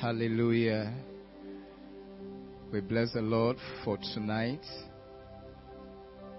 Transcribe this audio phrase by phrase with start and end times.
[0.00, 0.92] Hallelujah.
[2.70, 4.60] We bless the Lord for tonight.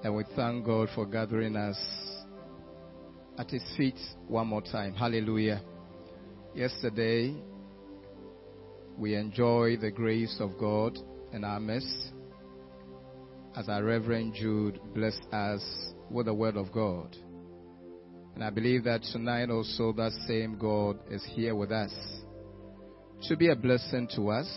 [0.03, 1.77] And we thank God for gathering us
[3.39, 3.97] at His feet
[4.27, 4.93] one more time.
[4.93, 5.63] Hallelujah.
[6.53, 7.35] Yesterday,
[8.95, 10.99] we enjoyed the grace of God
[11.33, 12.11] in our midst
[13.55, 15.63] as our Reverend Jude blessed us
[16.11, 17.17] with the Word of God.
[18.35, 21.91] And I believe that tonight also that same God is here with us
[23.23, 24.47] to be a blessing to us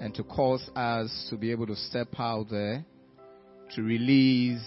[0.00, 2.84] and to cause us to be able to step out there
[3.74, 4.62] to release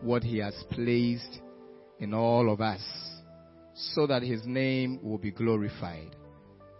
[0.00, 1.40] what He has placed
[1.98, 2.82] in all of us
[3.74, 6.14] so that His name will be glorified.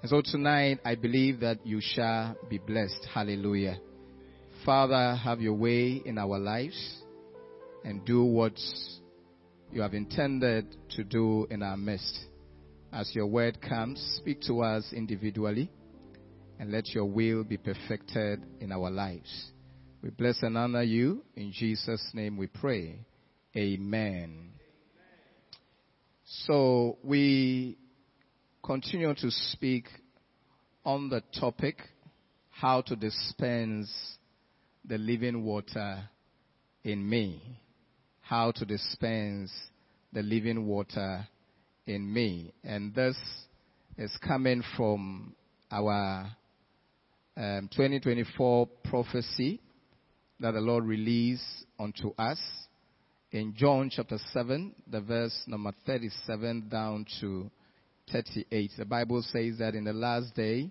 [0.02, 3.06] And so tonight, I believe that you shall be blessed.
[3.12, 3.78] Hallelujah.
[4.64, 7.02] Father, have your way in our lives
[7.84, 8.58] and do what
[9.72, 12.26] you have intended to do in our midst.
[12.92, 15.70] As your word comes, speak to us individually
[16.58, 19.52] and let your will be perfected in our lives.
[20.02, 21.22] We bless and honor you.
[21.36, 23.06] In Jesus' name we pray.
[23.56, 24.50] Amen.
[26.24, 27.78] So we
[28.64, 29.86] continue to speak
[30.84, 31.76] on the topic
[32.50, 33.90] how to dispense
[34.84, 36.08] the living water
[36.82, 37.60] in me.
[38.20, 39.52] How to dispense
[40.12, 41.26] the living water
[41.90, 42.52] in me.
[42.62, 43.16] And this
[43.98, 45.34] is coming from
[45.70, 46.30] our
[47.36, 49.60] um, 2024 prophecy
[50.38, 52.38] that the Lord released unto us
[53.32, 57.50] in John chapter 7, the verse number 37 down to
[58.12, 58.70] 38.
[58.78, 60.70] The Bible says that in the last day,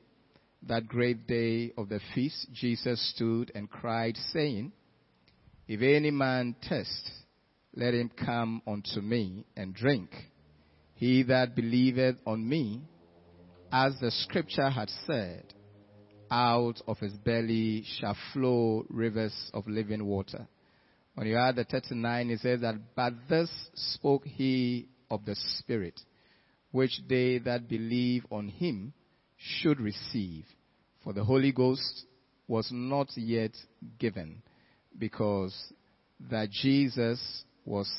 [0.68, 4.74] that great day of the feast, Jesus stood and cried, saying,
[5.68, 7.12] If any man thirst,
[7.76, 10.10] let him come unto me and drink.
[11.00, 12.82] He that believeth on me,
[13.72, 15.46] as the scripture had said,
[16.30, 20.46] out of his belly shall flow rivers of living water.
[21.16, 25.98] When you add the 39, it says that, But this spoke he of the Spirit,
[26.72, 28.92] which they that believe on him
[29.38, 30.44] should receive.
[31.02, 32.08] For the Holy Ghost
[32.46, 33.56] was not yet
[34.00, 34.42] given,
[34.98, 35.56] because
[36.30, 37.90] that Jesus was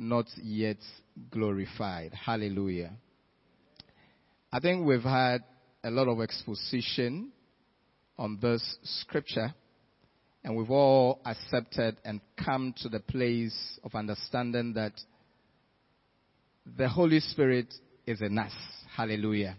[0.00, 0.78] not yet
[1.30, 2.12] glorified.
[2.14, 2.90] Hallelujah.
[4.50, 5.44] I think we've had
[5.84, 7.30] a lot of exposition
[8.18, 9.54] on this scripture,
[10.42, 14.92] and we've all accepted and come to the place of understanding that
[16.78, 17.72] the Holy Spirit
[18.06, 18.52] is in us.
[18.96, 19.56] Hallelujah.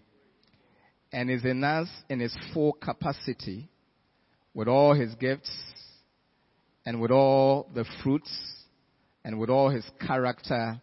[1.13, 3.69] And is in us in his full capacity
[4.55, 5.51] with all his gifts
[6.83, 8.60] and with all the fruits
[9.23, 10.81] and with all his character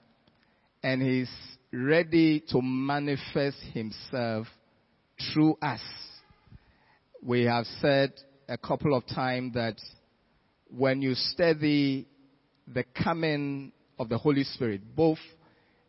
[0.82, 1.30] and he's
[1.72, 4.46] ready to manifest himself
[5.32, 5.80] through us.
[7.22, 8.12] We have said
[8.48, 9.76] a couple of times that
[10.70, 12.06] when you study
[12.72, 15.18] the coming of the Holy Spirit, both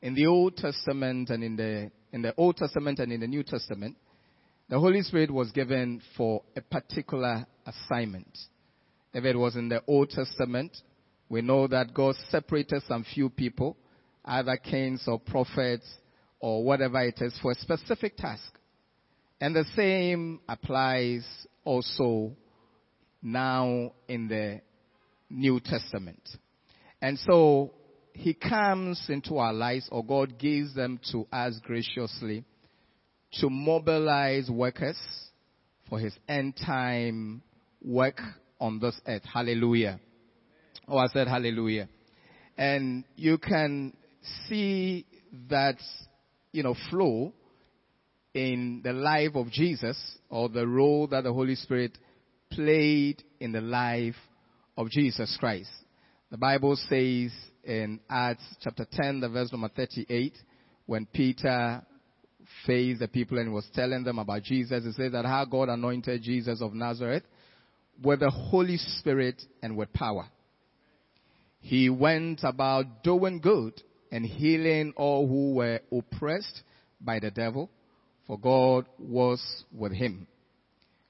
[0.02, 3.44] in the Old Testament and in the, in the Old Testament and in the New
[3.44, 3.96] Testament,
[4.70, 8.38] the Holy Spirit was given for a particular assignment.
[9.14, 10.76] If it was in the Old Testament,
[11.30, 13.78] we know that God separated some few people
[14.26, 15.86] either kings or prophets
[16.40, 18.58] or whatever it is for a specific task.
[19.42, 21.26] And the same applies
[21.64, 22.36] also
[23.22, 24.62] now in the
[25.30, 26.22] New Testament.
[27.02, 27.74] And so
[28.14, 32.44] he comes into our lives or God gives them to us graciously
[33.34, 34.98] to mobilize workers
[35.90, 37.42] for his end time
[37.82, 38.20] work
[38.60, 39.24] on this earth.
[39.24, 40.00] Hallelujah.
[40.90, 41.88] Oh, I said hallelujah.
[42.58, 43.94] And you can
[44.48, 45.06] see
[45.50, 45.78] that,
[46.52, 47.32] you know, flow
[48.34, 49.98] in the life of Jesus
[50.30, 51.98] or the role that the Holy Spirit
[52.52, 54.16] played in the life
[54.78, 55.70] of Jesus Christ.
[56.32, 57.32] The Bible says
[57.64, 60.34] in Acts chapter 10, the verse number 38,
[60.88, 61.84] when Peter
[62.66, 66.24] faced the people and was telling them about Jesus, it says that how God anointed
[66.24, 67.24] Jesus of Nazareth
[68.04, 70.28] with the Holy Spirit and with power.
[71.60, 76.64] He went about doing good and healing all who were oppressed
[77.02, 77.70] by the devil,
[78.28, 79.42] for God was
[79.72, 80.28] with him.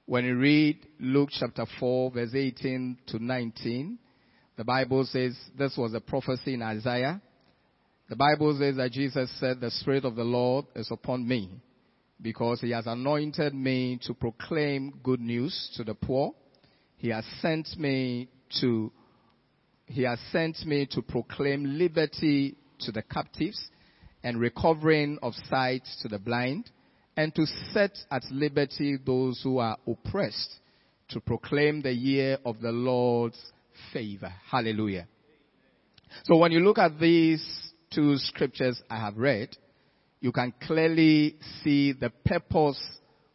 [0.06, 4.00] When you read Luke chapter 4 verse 18 to 19,
[4.58, 7.22] the Bible says this was a prophecy in Isaiah.
[8.10, 11.50] The Bible says that Jesus said, the Spirit of the Lord is upon me
[12.22, 16.34] because he has anointed me to proclaim good news to the poor.
[16.98, 18.30] He has sent me
[18.62, 18.92] to,
[19.90, 23.60] he has sent me to proclaim liberty to the captives
[24.24, 26.70] and recovering of sight to the blind
[27.18, 30.60] and to set at liberty those who are oppressed,
[31.10, 33.40] to proclaim the year of the Lord's
[33.92, 34.32] favor.
[34.50, 35.08] Hallelujah.
[36.24, 37.44] So when you look at these
[37.94, 39.50] two scriptures I have read,
[40.22, 42.80] you can clearly see the purpose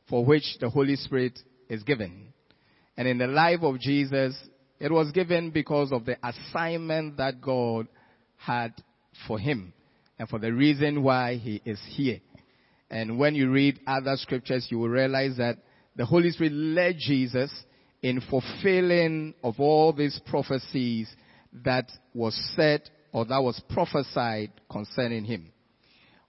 [0.08, 2.32] for which the Holy Spirit is given.
[2.96, 4.36] And in the life of Jesus,
[4.80, 7.86] it was given because of the assignment that God
[8.36, 8.72] had
[9.26, 9.72] for him
[10.18, 12.20] and for the reason why he is here.
[12.90, 15.58] And when you read other scriptures, you will realize that
[15.96, 17.50] the Holy Spirit led Jesus
[18.02, 21.08] in fulfilling of all these prophecies
[21.64, 22.82] that was said
[23.12, 25.50] or that was prophesied concerning him.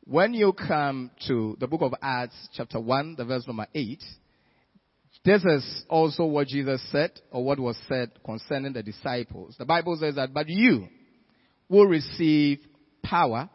[0.05, 4.03] When you come to the book of Acts chapter 1, the verse number 8,
[5.25, 9.55] this is also what Jesus said or what was said concerning the disciples.
[9.57, 10.87] The Bible says that, but you
[11.67, 12.59] will receive
[13.03, 13.49] power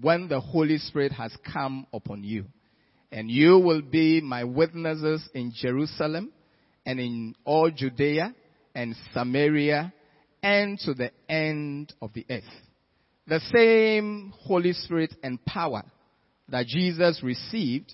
[0.00, 2.46] when the Holy Spirit has come upon you.
[3.10, 6.32] And you will be my witnesses in Jerusalem
[6.86, 8.32] and in all Judea
[8.74, 9.92] and Samaria
[10.40, 12.44] and to the end of the earth.
[13.26, 15.82] The same Holy Spirit and power
[16.48, 17.92] that Jesus received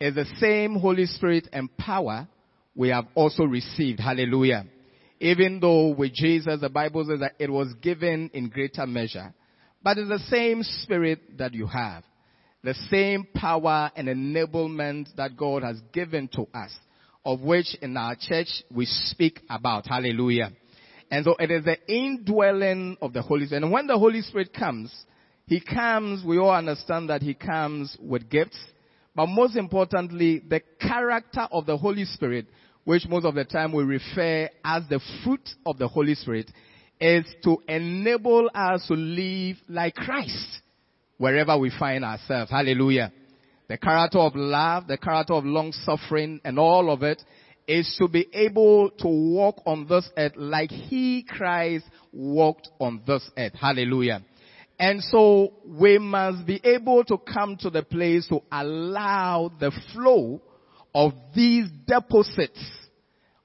[0.00, 2.28] is the same Holy Spirit and power
[2.74, 4.00] we have also received.
[4.00, 4.66] Hallelujah.
[5.20, 9.32] Even though with Jesus, the Bible says that it was given in greater measure.
[9.82, 12.04] But it's the same spirit that you have.
[12.62, 16.72] The same power and enablement that God has given to us,
[17.24, 19.86] of which in our church we speak about.
[19.86, 20.50] Hallelujah.
[21.10, 23.62] And so it is the indwelling of the Holy Spirit.
[23.62, 24.92] And when the Holy Spirit comes,
[25.46, 28.58] He comes, we all understand that He comes with gifts.
[29.16, 32.46] But most importantly, the character of the Holy Spirit,
[32.84, 36.50] which most of the time we refer as the fruit of the Holy Spirit,
[37.00, 40.60] is to enable us to live like Christ
[41.16, 42.50] wherever we find ourselves.
[42.50, 43.10] Hallelujah.
[43.68, 47.22] The character of love, the character of long suffering and all of it
[47.66, 53.28] is to be able to walk on this earth like he Christ walked on this
[53.36, 53.54] earth.
[53.58, 54.22] Hallelujah.
[54.78, 60.42] And so we must be able to come to the place to allow the flow
[60.94, 62.60] of these deposits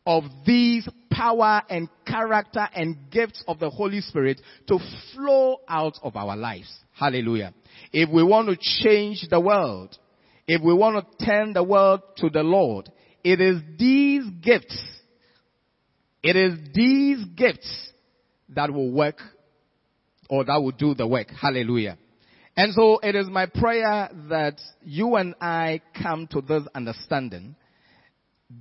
[0.06, 4.80] of these power and character and gifts of the Holy Spirit to
[5.13, 6.72] flow out of our lives.
[6.94, 7.54] Hallelujah.
[7.92, 9.98] If we want to change the world,
[10.48, 12.89] if we want to turn the world to the Lord,
[13.24, 14.78] it is these gifts,
[16.24, 17.89] it is these gifts
[18.50, 19.18] that will work
[20.31, 21.28] or that will do the work.
[21.30, 21.98] Hallelujah.
[22.56, 27.56] And so it is my prayer that you and I come to this understanding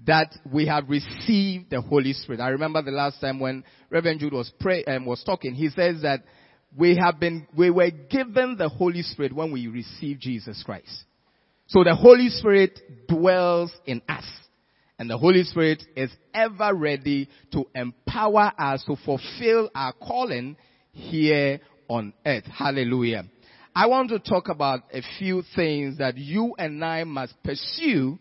[0.06, 2.40] that we have received the Holy Spirit.
[2.40, 6.02] I remember the last time when Reverend Jude was pray, um, was talking, he says
[6.02, 6.24] that
[6.76, 11.04] we have been, we were given the Holy Spirit when we received Jesus Christ.
[11.68, 14.24] So the Holy Spirit dwells in us.
[14.98, 20.56] And the Holy Spirit is ever ready to empower us to fulfill our calling
[20.92, 22.44] here on earth.
[22.46, 23.24] Hallelujah.
[23.74, 28.18] I want to talk about a few things that you and I must pursue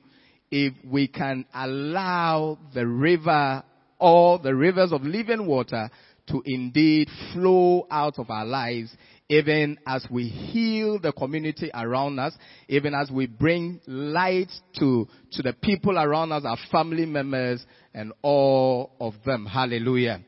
[0.52, 3.64] if we can allow the river
[4.00, 5.90] or the rivers of living water
[6.28, 8.96] to indeed flow out of our lives,
[9.28, 12.34] even as we heal the community around us,
[12.68, 18.14] even as we bring light to, to the people around us, our family members, and
[18.22, 19.46] all of them.
[19.46, 20.22] Hallelujah.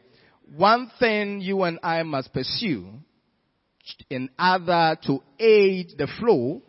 [0.55, 2.89] One thing you and I must pursue
[4.10, 6.62] in order to aid the flow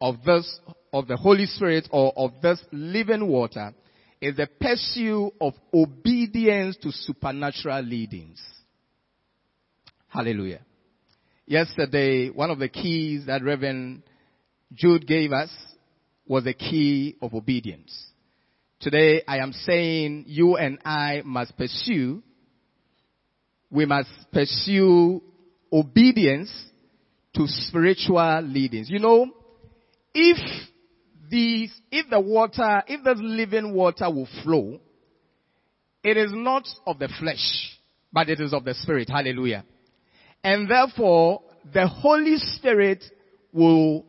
[0.00, 0.60] of this
[0.92, 3.74] of the Holy Spirit or of this living water
[4.20, 8.40] is the pursuit of obedience to supernatural leadings.
[10.08, 10.60] Hallelujah.
[11.46, 14.02] Yesterday, one of the keys that Reverend
[14.72, 15.50] Jude gave us
[16.26, 18.06] was the key of obedience.
[18.80, 22.22] Today, I am saying you and I must pursue,
[23.70, 25.22] we must pursue
[25.72, 26.50] obedience
[27.34, 28.88] to spiritual leadings.
[28.88, 29.30] You know,
[30.14, 30.38] if
[31.30, 34.80] these, if the water, if the living water will flow,
[36.02, 37.78] it is not of the flesh,
[38.12, 39.08] but it is of the spirit.
[39.10, 39.64] Hallelujah.
[40.42, 41.42] And therefore,
[41.72, 43.04] the Holy Spirit
[43.52, 44.06] will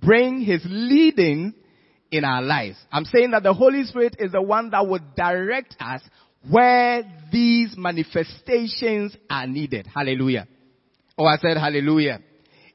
[0.00, 1.54] bring his leading
[2.10, 2.76] in our lives.
[2.92, 6.02] I'm saying that the Holy Spirit is the one that will direct us
[6.48, 9.86] where these manifestations are needed.
[9.86, 10.46] Hallelujah.
[11.18, 12.20] Oh, I said hallelujah.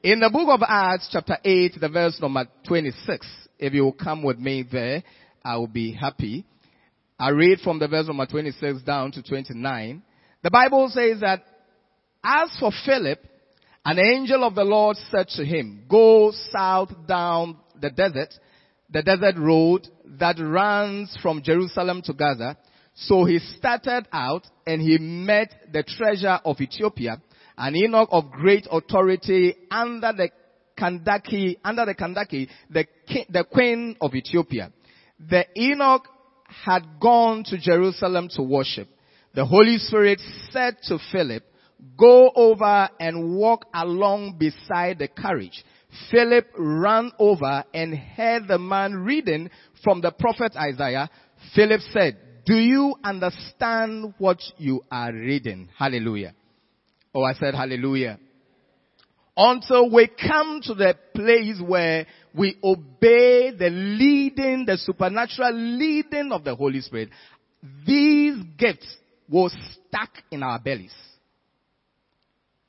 [0.02, 3.26] In the book of Acts chapter 8, the verse number 26,
[3.58, 5.02] if you will come with me there,
[5.44, 6.44] I will be happy.
[7.18, 10.02] I read from the verse number 26 down to 29.
[10.42, 11.42] The Bible says that,
[12.22, 13.18] as for Philip,
[13.84, 18.32] an angel of the Lord said to him, go south down the desert
[18.90, 22.56] the desert road that runs from Jerusalem to Gaza.
[22.96, 27.20] So he started out and he met the treasurer of Ethiopia,
[27.56, 30.30] an Eunuch of great authority under the
[30.78, 32.86] Kandake, under the Kandake, the,
[33.28, 34.72] the queen of Ethiopia.
[35.28, 36.08] The Eunuch
[36.64, 38.88] had gone to Jerusalem to worship.
[39.34, 41.44] The Holy Spirit said to Philip,
[41.98, 45.64] go over and walk along beside the carriage.
[46.10, 49.50] Philip ran over and heard the man reading
[49.84, 51.10] from the prophet Isaiah.
[51.54, 55.68] Philip said, do you understand what you are reading?
[55.76, 56.34] Hallelujah.
[57.12, 58.18] Oh, I said hallelujah.
[59.36, 66.44] Until we come to the place where we obey the leading, the supernatural leading of
[66.44, 67.10] the Holy Spirit,
[67.86, 68.96] these gifts
[69.28, 70.94] will stuck in our bellies.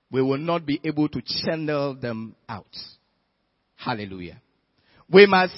[0.10, 2.65] We will not be able to channel them out.
[3.75, 4.41] Hallelujah.
[5.10, 5.53] We must,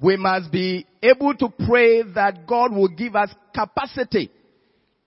[0.00, 4.30] we must be able to pray that God will give us capacity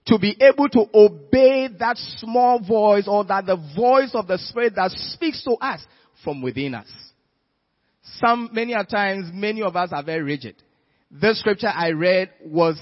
[0.06, 4.74] to be able to obey that small voice or that the voice of the Spirit
[4.76, 5.82] that speaks to us
[6.24, 6.88] from within us.
[8.20, 10.56] Some, many a times, many of us are very rigid.
[11.12, 12.80] This scripture I read was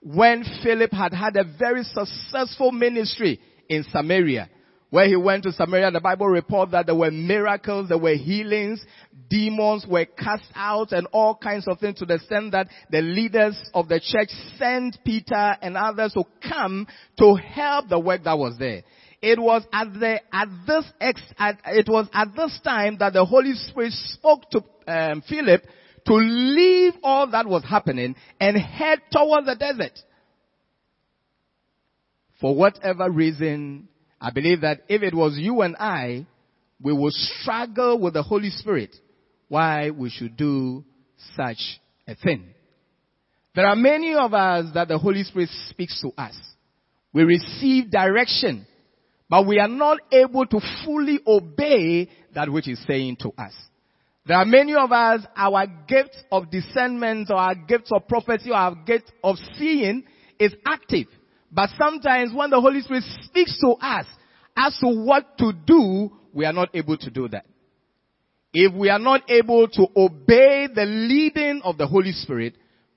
[0.00, 4.48] when Philip had had a very successful ministry in Samaria.
[4.92, 8.84] Where he went to Samaria, the Bible reports that there were miracles, there were healings,
[9.30, 13.58] demons were cast out and all kinds of things to the extent that the leaders
[13.72, 16.86] of the church sent Peter and others to come
[17.18, 18.82] to help the work that was there.
[19.22, 23.24] It was at the, at this ex, at, it was at this time that the
[23.24, 25.62] Holy Spirit spoke to um, Philip
[26.04, 29.98] to leave all that was happening and head towards the desert.
[32.42, 33.88] For whatever reason,
[34.22, 36.26] I believe that if it was you and I,
[36.80, 38.94] we would struggle with the Holy Spirit
[39.48, 40.84] why we should do
[41.36, 42.54] such a thing.
[43.56, 46.34] There are many of us that the Holy Spirit speaks to us.
[47.12, 48.64] We receive direction,
[49.28, 53.52] but we are not able to fully obey that which is saying to us.
[54.24, 58.56] There are many of us, our gift of discernment or our gift of prophecy or
[58.56, 60.04] our gift of seeing
[60.38, 61.08] is active.
[61.52, 64.06] But sometimes when the Holy Spirit speaks to us
[64.56, 67.44] as to what to do, we are not able to do that.
[68.54, 72.54] If we are not able to obey the leading of the Holy Spirit,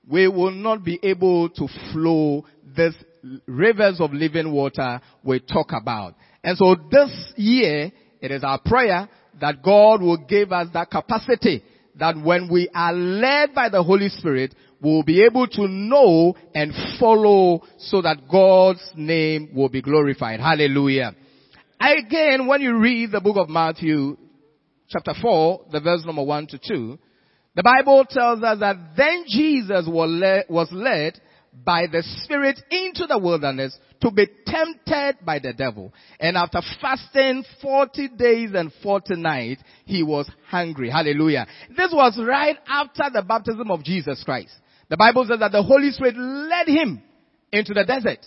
[0.08, 2.44] we will not be able to flow
[2.76, 2.94] these
[3.46, 6.14] rivers of living water we talk about.
[6.44, 9.08] And so this year, it is our prayer
[9.40, 11.62] that God will give us that capacity
[11.98, 16.72] that when we are led by the Holy Spirit, we'll be able to know and
[16.98, 20.40] follow so that God's name will be glorified.
[20.40, 21.14] Hallelujah.
[21.80, 24.16] Again, when you read the book of Matthew,
[24.88, 26.98] chapter 4, the verse number 1 to 2,
[27.54, 31.20] the Bible tells us that then Jesus was led
[31.64, 35.90] by the Spirit into the wilderness to be tempted by the devil.
[36.20, 40.90] And after fasting 40 days and 40 nights, he was hungry.
[40.90, 41.46] Hallelujah.
[41.74, 44.52] This was right after the baptism of Jesus Christ.
[44.88, 47.02] The Bible says that the Holy Spirit led him
[47.52, 48.24] into the desert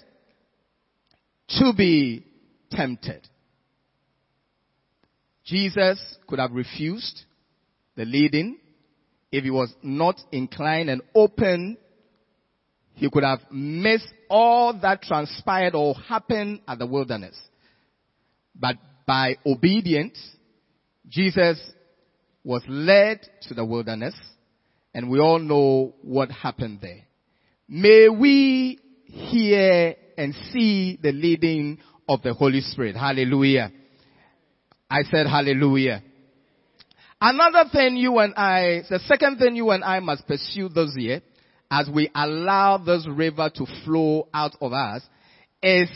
[1.60, 2.26] to be
[2.72, 3.28] tempted.
[5.46, 7.24] Jesus could have refused
[7.96, 8.58] the leading
[9.32, 11.78] if he was not inclined and open
[13.00, 17.36] he could have missed all that transpired or happened at the wilderness.
[18.54, 18.76] But
[19.08, 20.20] by obedience,
[21.08, 21.58] Jesus
[22.44, 24.16] was led to the wilderness
[24.94, 27.04] and we all know what happened there.
[27.68, 32.96] May we hear and see the leading of the Holy Spirit.
[32.96, 33.72] Hallelujah.
[34.90, 36.04] I said hallelujah.
[37.22, 41.22] Another thing you and I, the second thing you and I must pursue this year
[41.70, 45.04] as we allow this river to flow out of us
[45.62, 45.90] is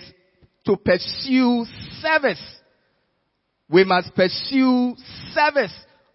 [0.66, 1.66] to pursue
[2.02, 2.42] service.
[3.70, 4.96] We must pursue
[5.34, 5.74] service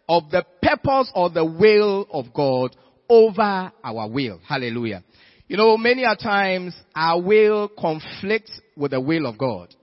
[0.09, 2.75] of the purpose or the will of God
[3.09, 4.41] over our will.
[4.47, 5.05] Hallelujah.
[5.49, 9.75] You know, many a times our will conflicts with the will of God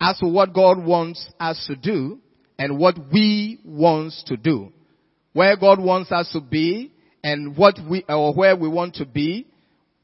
[0.00, 2.18] as to what God wants us to do
[2.58, 4.72] and what we want to do.
[5.32, 9.46] Where God wants us to be and what we or where we want to be,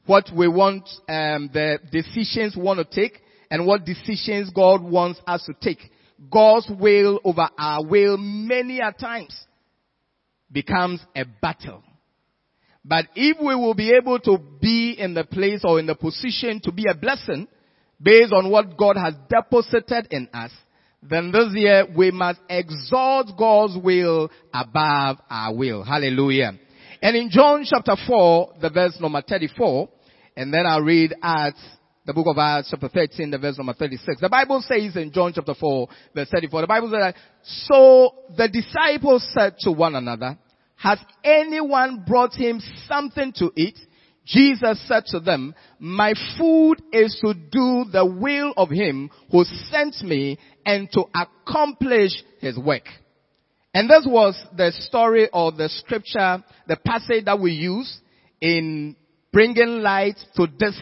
[0.05, 3.19] what we want, um, the decisions we want to take,
[3.49, 5.79] and what decisions God wants us to take.
[6.31, 9.35] God's will over our will many a times
[10.51, 11.83] becomes a battle.
[12.85, 16.59] But if we will be able to be in the place or in the position
[16.63, 17.47] to be a blessing
[18.01, 20.51] based on what God has deposited in us,
[21.01, 25.83] then this year we must exalt God's will above our will.
[25.83, 26.53] Hallelujah.
[27.01, 29.89] And in John chapter 4, the verse number 34,
[30.37, 31.59] and then I'll read Acts,
[32.05, 34.19] the book of Acts chapter 13, the verse number 36.
[34.19, 39.25] The Bible says in John chapter 4, verse 34, the Bible says so the disciples
[39.33, 40.37] said to one another,
[40.75, 43.77] has anyone brought him something to eat?
[44.25, 50.01] Jesus said to them, my food is to do the will of him who sent
[50.01, 52.83] me and to accomplish his work.
[53.73, 57.99] And this was the story or the scripture, the passage that we use
[58.39, 58.95] in
[59.31, 60.79] bringing light to this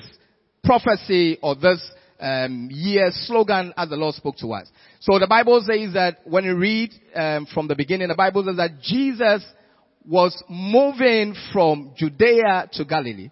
[0.80, 1.82] prophecy or this
[2.22, 4.70] um, year's slogan as the Lord spoke to us.
[5.02, 8.56] So the Bible says that when you read um, from the beginning, the Bible says
[8.56, 9.44] that Jesus
[10.08, 13.32] was moving from Judea to Galilee.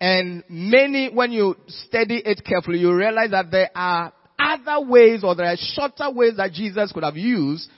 [0.00, 5.34] And many, when you study it carefully, you realize that there are other ways or
[5.34, 7.68] there are shorter ways that Jesus could have used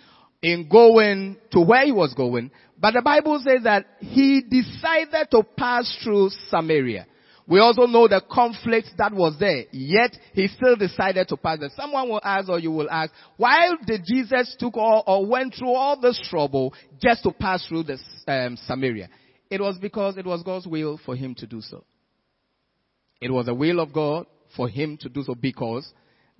[0.43, 2.51] in going to where he was going.
[2.79, 7.07] But the Bible says that he decided to pass through Samaria.
[7.49, 11.71] We also know the conflict that was there, yet he still decided to pass there.
[11.77, 15.73] Someone will ask or you will ask, why did Jesus took all or went through
[15.73, 19.09] all this trouble just to pass through this um, Samaria?
[19.49, 21.85] It was because it was God's will for him to do so.
[23.21, 24.27] It was the will of God
[24.57, 25.89] for him to do so because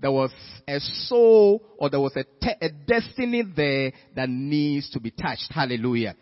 [0.01, 0.33] there was
[0.67, 5.53] a soul or there was a, te- a destiny there that needs to be touched.
[5.55, 6.17] Hallelujah.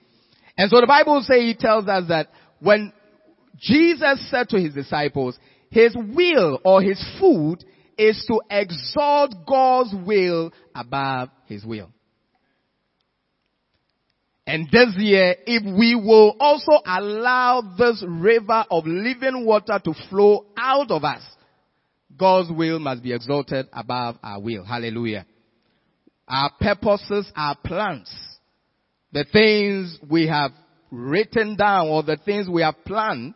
[0.59, 2.29] And so the Bible says, he tells us that
[2.61, 2.93] when
[3.59, 5.39] Jesus said to his disciples,
[5.71, 7.65] his will or his food
[7.97, 11.91] is to exalt God's will above his will.
[14.47, 20.47] And this year, if we will also allow this river of living water to flow
[20.57, 21.23] out of us,
[22.17, 24.65] God's will must be exalted above our will.
[24.65, 25.27] Hallelujah.
[26.29, 28.13] Our purposes, our plans,
[29.13, 30.53] the things we have
[30.91, 33.35] written down or the things we have planned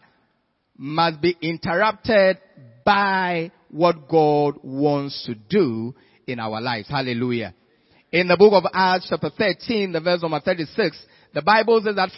[0.78, 2.38] must be interrupted
[2.84, 5.94] by what God wants to do
[6.26, 6.88] in our lives.
[6.88, 7.54] Hallelujah.
[8.12, 10.96] In the book of Acts chapter 13, the verse number 36,
[11.34, 12.10] the Bible says that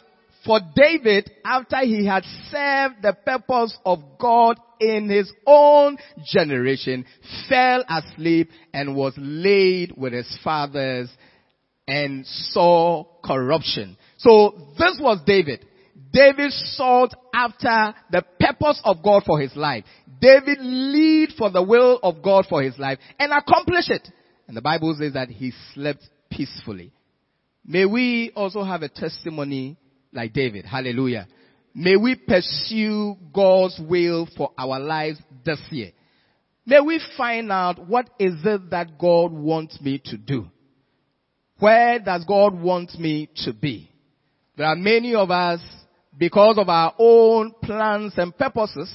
[0.44, 7.04] for David, after he had served the purpose of God in his own generation,
[7.48, 11.10] fell asleep and was laid with his fathers
[11.86, 13.98] and saw corruption.
[14.18, 15.66] So this was David.
[16.12, 19.84] David sought after the purpose of God for his life.
[20.20, 24.08] David lead for the will of God for his life and accomplish it.
[24.46, 26.92] And the Bible says that he slept peacefully.
[27.64, 29.76] May we also have a testimony
[30.12, 30.64] like David.
[30.64, 31.28] Hallelujah.
[31.74, 35.92] May we pursue God's will for our lives this year.
[36.66, 40.46] May we find out what is it that God wants me to do.
[41.58, 43.90] Where does God want me to be?
[44.56, 45.60] There are many of us,
[46.20, 48.92] because of our own plans and purposes,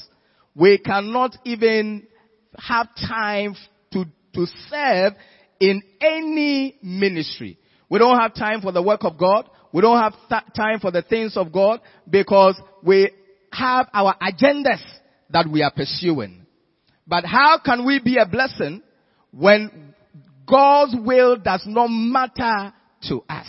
[0.55, 2.07] we cannot even
[2.55, 3.55] have time
[3.91, 5.13] to, to serve
[5.59, 7.57] in any ministry.
[7.89, 9.49] We don't have time for the work of God.
[9.73, 13.09] We don't have th- time for the things of God because we
[13.51, 14.83] have our agendas
[15.31, 16.45] that we are pursuing.
[17.07, 18.83] But how can we be a blessing
[19.31, 19.95] when
[20.47, 22.71] God's will does not matter
[23.09, 23.47] to us?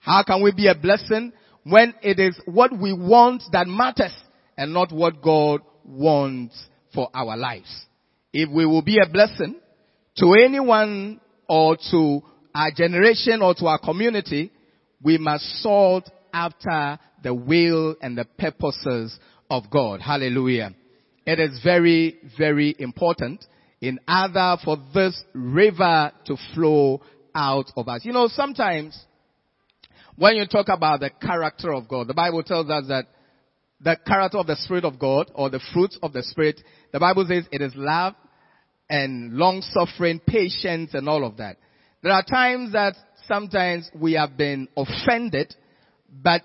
[0.00, 1.32] How can we be a blessing
[1.64, 4.14] when it is what we want that matters
[4.56, 6.54] and not what God wants
[6.94, 7.86] for our lives?
[8.32, 9.56] If we will be a blessing
[10.18, 12.20] to anyone or to
[12.54, 14.52] our generation or to our community,
[15.02, 19.18] we must sought after the will and the purposes
[19.50, 20.00] of God.
[20.00, 20.74] Hallelujah.
[21.26, 23.44] It is very, very important
[23.80, 27.00] in order for this river to flow
[27.34, 28.04] out of us.
[28.04, 28.98] You know, sometimes
[30.16, 33.06] when you talk about the character of God, the Bible tells us that
[33.80, 36.60] the character of the Spirit of God or the fruit of the Spirit,
[36.92, 38.14] the Bible says it is love
[38.88, 41.56] and long suffering, patience and all of that.
[42.02, 42.94] There are times that
[43.26, 45.54] sometimes we have been offended,
[46.22, 46.42] but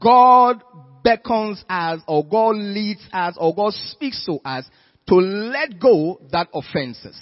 [0.00, 0.62] God
[1.02, 4.64] beckons us or God leads us or God speaks to us
[5.08, 7.18] to let go that offenses.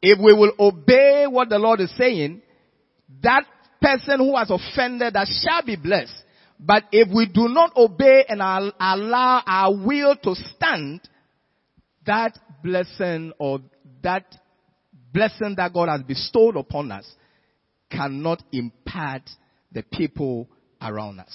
[0.00, 2.42] If we will obey what the Lord is saying,
[3.22, 3.44] that
[3.82, 6.14] person who has offended us shall be blessed.
[6.58, 11.00] But if we do not obey and allow our will to stand,
[12.06, 13.60] that blessing or
[14.02, 14.24] that
[15.12, 17.06] blessing that God has bestowed upon us
[17.90, 19.22] cannot impart
[19.72, 20.48] the people
[20.80, 21.32] around us.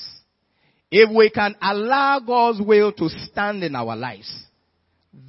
[0.90, 4.32] If we can allow God's will to stand in our lives,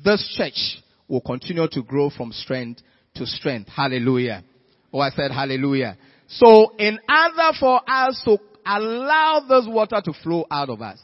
[0.04, 2.82] this church will continue to grow from strength
[3.16, 3.68] to strength.
[3.74, 4.44] Hallelujah.
[4.92, 5.98] Oh, I said hallelujah.
[6.28, 10.98] So in order for us to allow this water to flow out of us,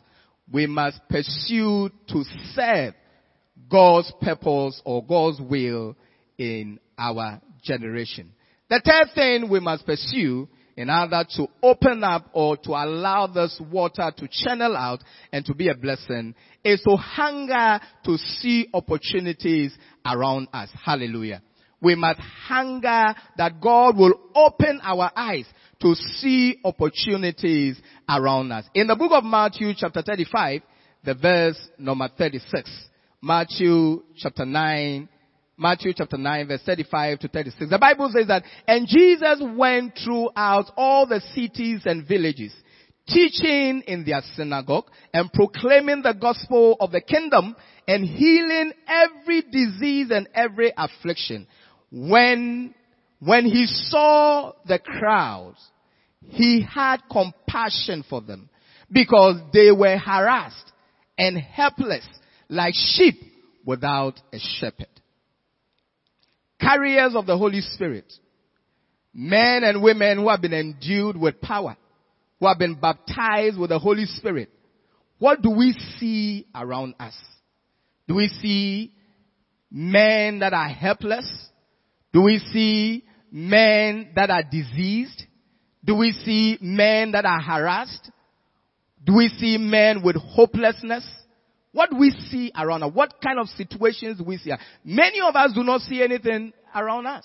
[0.52, 2.94] we must pursue to serve
[3.70, 5.96] God's purpose or God's will
[6.36, 8.32] in our generation.
[8.68, 13.60] The third thing we must pursue in order to open up or to allow this
[13.70, 16.34] water to channel out and to be a blessing
[16.64, 20.68] is to hunger to see opportunities around us.
[20.84, 21.42] Hallelujah.
[21.84, 25.44] We must hunger that God will open our eyes
[25.82, 28.64] to see opportunities around us.
[28.74, 30.62] In the book of Matthew chapter 35,
[31.04, 32.70] the verse number 36,
[33.20, 35.08] Matthew chapter 9,
[35.58, 37.70] Matthew chapter 9 verse 35 to 36.
[37.70, 42.54] The Bible says that, and Jesus went throughout all the cities and villages,
[43.06, 47.54] teaching in their synagogue and proclaiming the gospel of the kingdom
[47.86, 51.46] and healing every disease and every affliction.
[51.94, 52.74] When,
[53.20, 55.58] when he saw the crowds,
[56.28, 58.48] he had compassion for them
[58.90, 60.72] because they were harassed
[61.16, 62.06] and helpless
[62.48, 63.20] like sheep
[63.64, 64.88] without a shepherd
[66.64, 68.10] carriers of the Holy Spirit,
[69.12, 71.76] men and women who have been endued with power,
[72.40, 74.50] who have been baptized with the Holy Spirit,
[75.18, 77.14] what do we see around us?
[78.08, 78.92] Do we see
[79.70, 81.30] men that are helpless?
[82.14, 85.24] Do we see men that are diseased?
[85.84, 88.08] Do we see men that are harassed?
[89.04, 91.04] Do we see men with hopelessness?
[91.72, 94.52] What we see around us, what kind of situations we see.
[94.84, 97.24] Many of us do not see anything around us.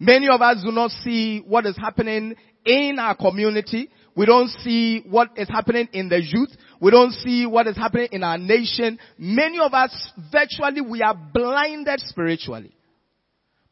[0.00, 3.88] Many of us do not see what is happening in our community.
[4.16, 6.50] We don't see what is happening in the youth.
[6.80, 8.98] We don't see what is happening in our nation.
[9.16, 9.92] Many of us,
[10.32, 12.74] virtually, we are blinded spiritually.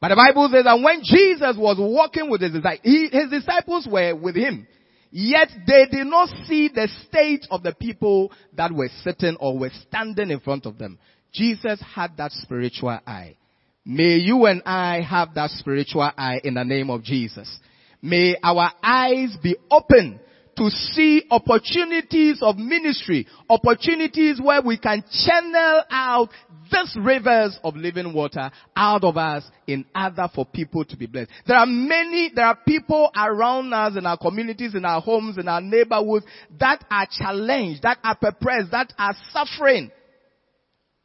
[0.00, 4.14] But the Bible says that when Jesus was walking with his disciples, his disciples were
[4.14, 4.66] with him.
[5.10, 9.70] Yet they did not see the state of the people that were sitting or were
[9.88, 10.98] standing in front of them.
[11.32, 13.36] Jesus had that spiritual eye.
[13.84, 17.48] May you and I have that spiritual eye in the name of Jesus.
[18.02, 20.20] May our eyes be open
[20.56, 26.30] to see opportunities of ministry, opportunities where we can channel out
[26.70, 31.30] these rivers of living water out of us in order for people to be blessed.
[31.46, 35.48] There are many, there are people around us in our communities, in our homes, in
[35.48, 36.24] our neighborhoods
[36.58, 39.90] that are challenged, that are perplexed, that are suffering,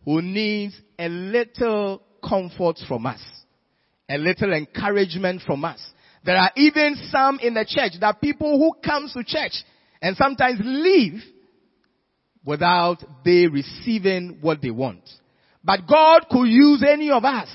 [0.05, 3.21] who needs a little comfort from us,
[4.09, 5.79] a little encouragement from us.
[6.23, 9.63] There are even some in the church that people who comes to church
[10.01, 11.21] and sometimes leave
[12.45, 15.09] without they receiving what they want.
[15.63, 17.49] But God could use any of us.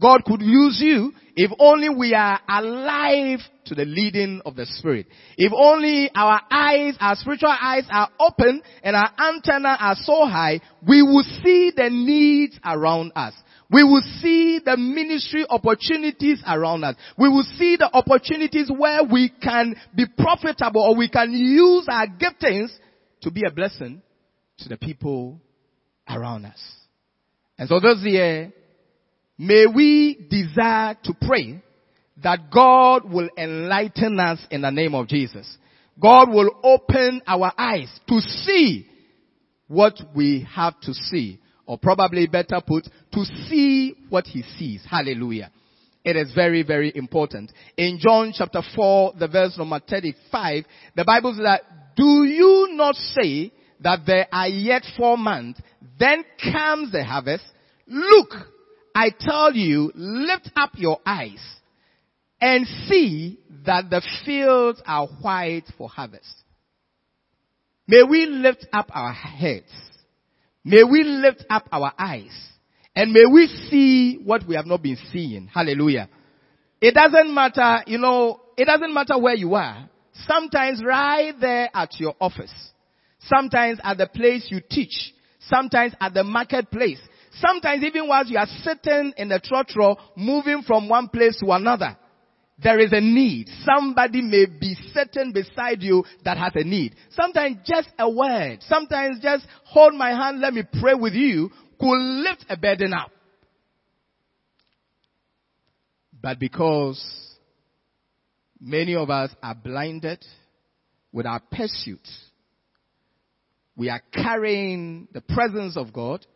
[0.00, 5.06] God could use you if only we are alive to the leading of the Spirit.
[5.36, 10.60] If only our eyes, our spiritual eyes are open and our antenna are so high,
[10.86, 13.34] we will see the needs around us.
[13.72, 16.96] We will see the ministry opportunities around us.
[17.16, 22.06] We will see the opportunities where we can be profitable or we can use our
[22.06, 22.70] giftings
[23.22, 24.02] to be a blessing
[24.58, 25.40] to the people
[26.08, 26.60] around us.
[27.58, 28.52] And so this year,
[29.38, 31.62] may we desire to pray
[32.22, 35.46] that God will enlighten us in the name of Jesus.
[36.00, 38.88] God will open our eyes to see
[39.68, 41.38] what we have to see
[41.70, 44.84] or probably better put, to see what he sees.
[44.90, 45.52] Hallelujah.
[46.04, 47.52] It is very, very important.
[47.76, 50.64] In John chapter 4, the verse number 35,
[50.96, 51.62] the Bible says that,
[51.94, 53.52] do you not say
[53.82, 55.60] that there are yet four months,
[55.96, 57.44] then comes the harvest?
[57.86, 58.30] Look,
[58.92, 61.38] I tell you, lift up your eyes
[62.40, 66.34] and see that the fields are white for harvest.
[67.86, 69.70] May we lift up our heads
[70.70, 72.30] May we lift up our eyes
[72.94, 75.48] and may we see what we have not been seeing.
[75.52, 76.08] Hallelujah.
[76.80, 79.88] It doesn't matter, you know, it doesn't matter where you are.
[80.28, 82.52] Sometimes right there at your office.
[83.18, 85.12] Sometimes at the place you teach.
[85.40, 87.00] Sometimes at the marketplace.
[87.32, 91.96] Sometimes even while you are sitting in the trotro, moving from one place to another
[92.62, 93.48] there is a need.
[93.64, 96.94] Somebody may be sitting beside you that has a need.
[97.10, 101.98] Sometimes just a word, sometimes just hold my hand, let me pray with you, could
[101.98, 103.10] lift a burden up.
[106.22, 107.02] But because
[108.60, 110.22] many of us are blinded
[111.12, 112.14] with our pursuits,
[113.74, 116.26] we are carrying the presence of God,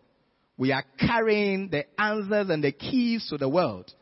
[0.56, 3.92] we are carrying the answers and the keys to the world,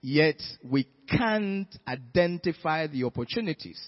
[0.00, 3.80] yet we can't identify the opportunities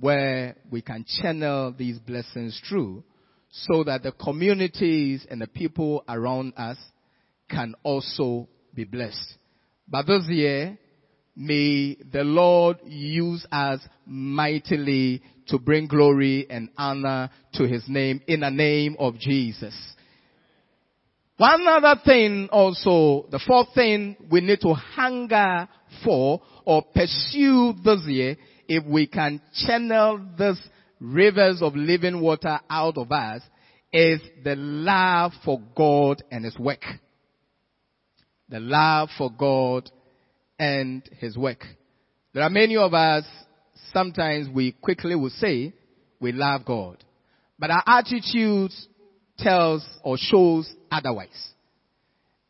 [0.00, 3.04] where we can channel these blessings through
[3.50, 6.76] so that the communities and the people around us
[7.48, 9.36] can also be blessed.
[9.88, 10.76] But this year,
[11.36, 18.40] may the Lord use us mightily to bring glory and honor to his name in
[18.40, 19.74] the name of Jesus.
[21.36, 25.68] One other thing also, the fourth thing we need to hunger
[26.02, 28.36] for or pursue this year,
[28.68, 30.60] if we can channel these
[31.00, 33.42] rivers of living water out of us,
[33.92, 36.82] is the love for God and His work.
[38.48, 39.90] The love for God
[40.58, 41.64] and His work.
[42.32, 43.24] There are many of us,
[43.92, 45.72] sometimes we quickly will say,
[46.20, 47.04] we love God.
[47.58, 48.72] But our attitude
[49.38, 51.52] tells or shows otherwise.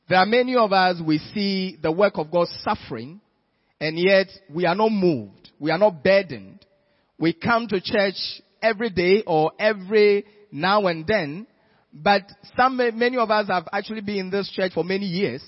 [0.08, 3.20] There are many of us, we see the work of God suffering,
[3.80, 5.50] and yet we are not moved.
[5.58, 6.64] We are not burdened.
[7.18, 8.16] We come to church
[8.62, 11.46] every day or every now and then,
[11.92, 12.22] but
[12.56, 15.42] some, many of us have actually been in this church for many years,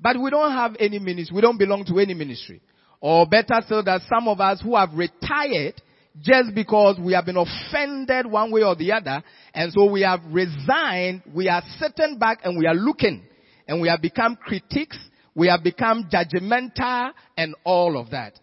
[0.00, 1.34] but we don't have any ministry.
[1.34, 2.60] We don't belong to any ministry.
[3.00, 5.80] Or better still, that some of us who have retired
[6.20, 9.22] just because we have been offended one way or the other,
[9.54, 13.24] and so we have resigned, we are sitting back and we are looking,
[13.66, 14.98] and we have become critics,
[15.34, 18.38] we have become judgmental, and all of that.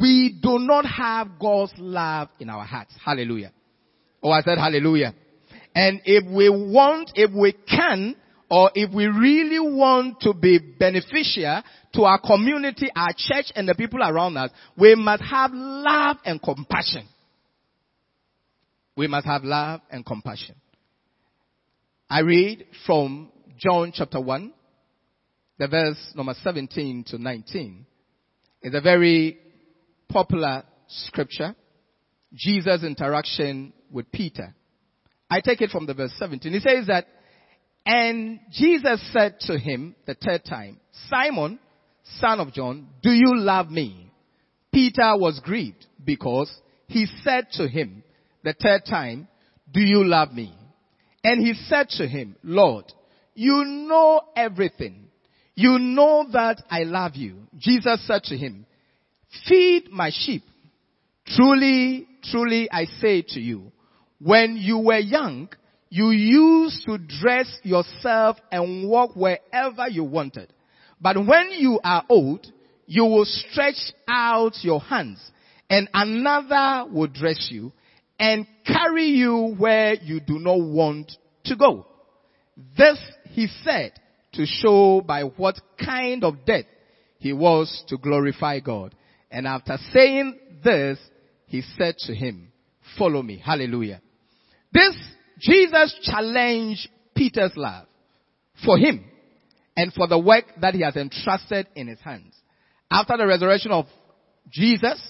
[0.00, 2.94] We do not have God's love in our hearts.
[3.04, 3.52] Hallelujah.
[4.22, 5.14] Oh, I said hallelujah.
[5.74, 8.16] And if we want, if we can,
[8.50, 11.62] or if we really want to be beneficial
[11.94, 16.42] to our community, our church, and the people around us, we must have love and
[16.42, 17.08] compassion.
[18.96, 20.56] We must have love and compassion.
[22.08, 24.52] I read from John chapter 1,
[25.60, 27.84] the verse number 17 to 19.
[28.62, 29.38] It's a very
[30.08, 31.54] popular scripture.
[32.32, 34.54] Jesus' interaction with Peter.
[35.30, 36.50] I take it from the verse 17.
[36.50, 37.06] He says that,
[37.84, 41.58] and Jesus said to him the third time, Simon,
[42.20, 44.10] son of John, do you love me?
[44.72, 46.50] Peter was grieved because
[46.86, 48.02] he said to him
[48.44, 49.28] the third time,
[49.70, 50.54] do you love me?
[51.22, 52.86] And he said to him, Lord,
[53.34, 55.09] you know everything.
[55.60, 57.36] You know that I love you.
[57.58, 58.64] Jesus said to him,
[59.46, 60.42] feed my sheep.
[61.26, 63.70] Truly, truly I say to you,
[64.22, 65.50] when you were young,
[65.90, 70.50] you used to dress yourself and walk wherever you wanted.
[70.98, 72.46] But when you are old,
[72.86, 75.20] you will stretch out your hands
[75.68, 77.70] and another will dress you
[78.18, 81.12] and carry you where you do not want
[81.44, 81.86] to go.
[82.78, 82.98] This
[83.32, 83.92] he said
[84.40, 86.64] to show by what kind of death
[87.18, 88.94] he was to glorify God.
[89.30, 90.98] And after saying this,
[91.46, 92.50] he said to him,
[92.96, 93.36] follow me.
[93.44, 94.00] Hallelujah.
[94.72, 94.96] This,
[95.38, 97.86] Jesus challenged Peter's love
[98.64, 99.04] for him
[99.76, 102.34] and for the work that he has entrusted in his hands.
[102.90, 103.84] After the resurrection of
[104.48, 105.00] Jesus,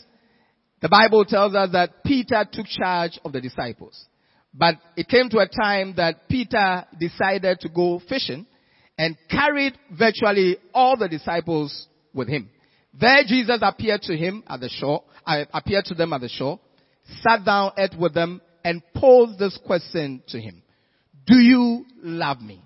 [0.83, 4.07] the Bible tells us that Peter took charge of the disciples.
[4.53, 8.47] But it came to a time that Peter decided to go fishing
[9.01, 12.51] and carried virtually all the disciples with him.
[12.93, 16.61] There Jesus appeared to him at the shore, uh, appeared to them at the shore,
[17.23, 20.63] sat down, ate with them, and posed this question to him.
[21.27, 22.63] Do you love me?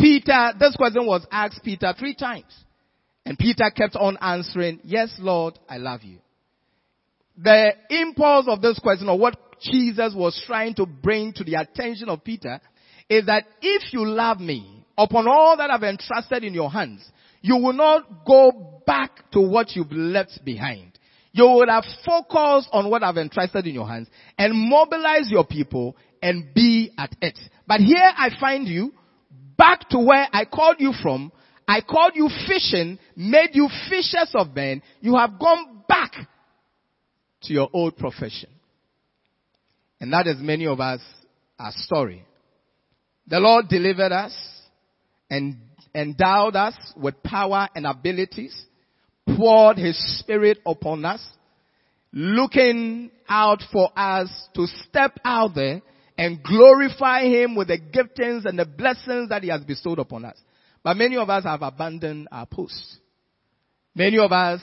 [0.00, 2.52] Peter, this question was asked Peter three times.
[3.24, 6.18] And Peter kept on answering, yes, Lord, I love you.
[7.38, 12.08] The impulse of this question or what Jesus was trying to bring to the attention
[12.08, 12.60] of Peter
[13.08, 17.08] is that if you love me, upon all that I've entrusted in your hands,
[17.40, 20.96] you will not go back to what you've left behind
[21.36, 25.94] you would have focused on what I've entrusted in your hands and mobilize your people
[26.22, 27.38] and be at it.
[27.66, 28.94] But here I find you
[29.58, 31.30] back to where I called you from.
[31.68, 34.80] I called you fishing, made you fishers of men.
[35.02, 36.12] You have gone back
[37.42, 38.48] to your old profession.
[40.00, 41.00] And that is many of us
[41.58, 42.24] our story.
[43.26, 44.32] The Lord delivered us
[45.30, 45.56] and
[45.94, 48.64] endowed us with power and abilities
[49.36, 51.24] poured his spirit upon us,
[52.12, 55.82] looking out for us to step out there
[56.16, 60.38] and glorify him with the giftings and the blessings that he has bestowed upon us.
[60.82, 62.98] But many of us have abandoned our posts.
[63.94, 64.60] Many of us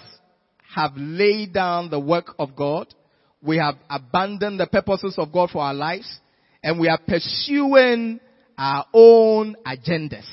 [0.74, 2.94] have laid down the work of God.
[3.42, 6.20] We have abandoned the purposes of God for our lives
[6.64, 8.20] and we are pursuing
[8.58, 10.26] our own agendas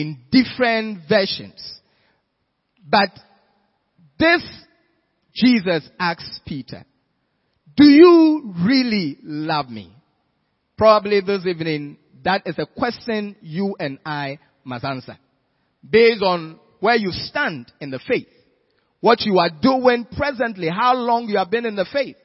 [0.00, 1.80] in different versions.
[2.88, 3.10] But
[4.18, 4.42] this
[5.34, 6.84] Jesus asks Peter,
[7.76, 9.94] do you really love me?
[10.76, 15.18] probably this evening, that is a question you and I must answer.
[15.88, 18.28] Based on where you stand in the faith,
[19.00, 22.16] what you are doing presently, how long you have been in the faith,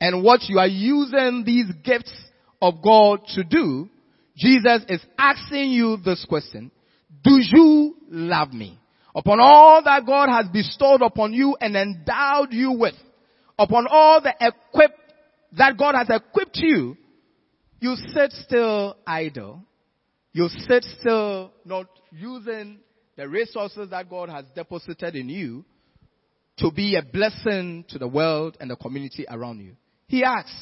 [0.00, 2.12] and what you are using these gifts
[2.60, 3.88] of God to do,
[4.36, 6.70] Jesus is asking you this question.
[7.22, 8.78] Do you love me?
[9.14, 12.94] Upon all that God has bestowed upon you and endowed you with,
[13.58, 14.92] upon all the equip
[15.58, 16.96] that God has equipped you,
[17.80, 19.62] you sit still idle.
[20.32, 22.78] You sit still not using
[23.16, 25.64] the resources that God has deposited in you
[26.58, 29.76] to be a blessing to the world and the community around you.
[30.06, 30.54] He asks,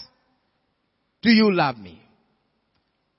[1.23, 2.03] do you love me?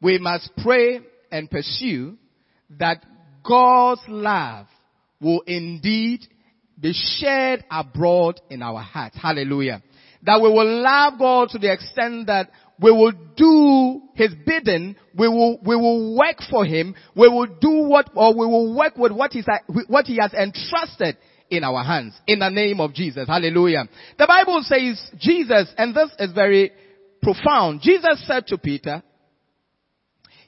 [0.01, 0.99] We must pray
[1.31, 2.17] and pursue
[2.79, 3.05] that
[3.43, 4.67] God's love
[5.19, 6.21] will indeed
[6.79, 9.17] be shared abroad in our hearts.
[9.21, 9.83] Hallelujah.
[10.23, 12.49] That we will love God to the extent that
[12.81, 17.87] we will do His bidding, we will, we will work for Him, we will do
[17.87, 19.45] what, or we will work with what, he's,
[19.87, 21.17] what He has entrusted
[21.49, 22.19] in our hands.
[22.25, 23.27] In the name of Jesus.
[23.27, 23.83] Hallelujah.
[24.17, 26.71] The Bible says Jesus, and this is very
[27.21, 27.81] profound.
[27.81, 29.03] Jesus said to Peter,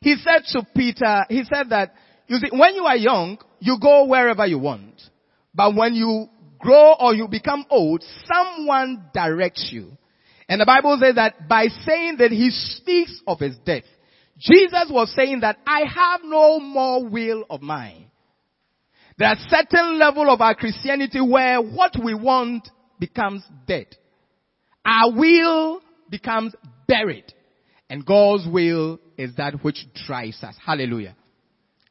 [0.01, 1.93] He said to Peter, He said that,
[2.27, 5.01] you see, when you are young, you go wherever you want.
[5.53, 6.27] But when you
[6.59, 9.97] grow or you become old, someone directs you.
[10.47, 13.83] And the Bible says that by saying that he speaks of his death,
[14.37, 18.05] Jesus was saying that I have no more will of mine.
[19.17, 22.67] There are certain level of our Christianity where what we want
[22.99, 23.87] becomes dead.
[24.83, 26.55] Our will becomes
[26.87, 27.31] buried.
[27.89, 30.55] And God's will is that which drives us.
[30.65, 31.15] Hallelujah.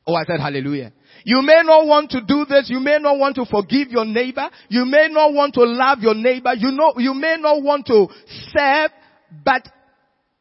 [0.06, 0.92] Oh, I said hallelujah.
[1.24, 2.68] You may not want to do this.
[2.68, 4.48] You may not want to forgive your neighbor.
[4.68, 6.54] You may not want to love your neighbor.
[6.54, 8.08] You know, you may not want to
[8.52, 8.90] serve,
[9.44, 9.68] but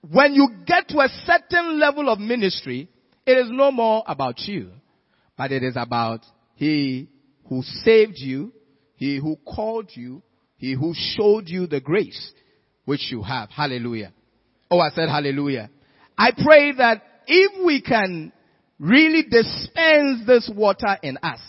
[0.09, 2.89] when you get to a certain level of ministry,
[3.25, 4.71] it is no more about you,
[5.37, 6.21] but it is about
[6.55, 7.07] he
[7.47, 8.51] who saved you,
[8.95, 10.23] he who called you,
[10.57, 12.31] he who showed you the grace
[12.85, 13.49] which you have.
[13.49, 14.11] Hallelujah.
[14.71, 15.69] Oh, I said hallelujah.
[16.17, 18.31] I pray that if we can
[18.81, 21.39] really dispense this water in us,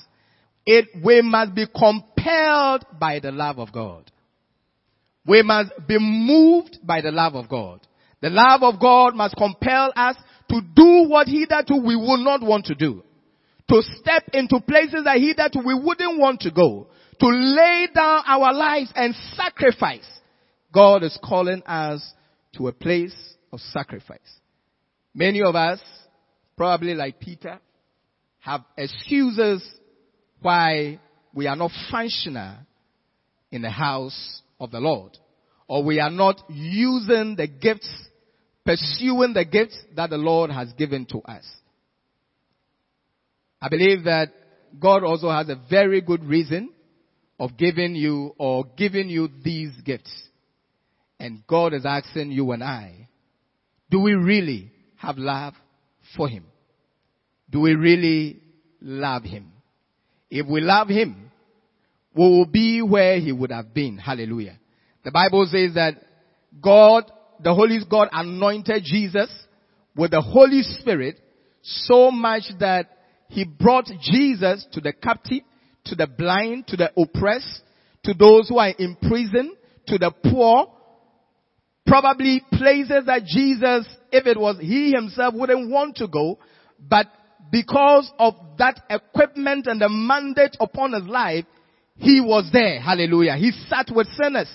[0.67, 4.11] it, we must be compelled by the love of God.
[5.27, 7.81] We must be moved by the love of God.
[8.21, 10.17] The love of God must compel us
[10.51, 13.03] to do what hitherto we would not want to do.
[13.71, 16.89] To step into places that hitherto we wouldn't want to go.
[17.21, 20.07] To lay down our lives and sacrifice.
[20.73, 22.13] God is calling us
[22.57, 23.15] to a place
[23.53, 24.19] of sacrifice.
[25.15, 25.81] Many of us
[26.57, 27.59] probably like Peter,
[28.41, 29.63] have excuses
[30.41, 31.01] why
[31.35, 32.57] we are not functional
[33.51, 35.17] in the house of the Lord.
[35.69, 37.89] Or we are not using the gifts,
[38.65, 41.45] pursuing the gifts that the Lord has given to us.
[43.61, 44.31] I believe that
[44.79, 46.71] God also has a very good reason
[47.39, 50.13] of giving you or giving you these gifts.
[51.21, 53.09] And God is asking you and I,
[53.91, 55.55] do we really have love
[56.17, 56.45] for Him?
[57.51, 58.41] Do we really
[58.81, 59.53] love Him?
[60.31, 61.31] If we love Him,
[62.15, 63.99] we will be where He would have been.
[63.99, 64.59] Hallelujah.
[65.05, 65.95] The Bible says that
[66.61, 67.11] God,
[67.43, 69.31] the Holy God anointed Jesus
[69.97, 71.21] with the Holy Spirit
[71.63, 72.89] so much that
[73.29, 75.43] He brought Jesus to the captive,
[75.87, 77.63] to the blind, to the oppressed,
[78.05, 79.55] to those who are in prison,
[79.87, 80.67] to the poor,
[81.87, 86.39] probably places that Jesus, if it was he himself, wouldn't want to go,
[86.79, 87.07] but
[87.51, 91.45] because of that equipment and the mandate upon his life,
[91.97, 92.81] he was there.
[92.81, 93.37] Hallelujah.
[93.37, 94.51] He sat with sinners.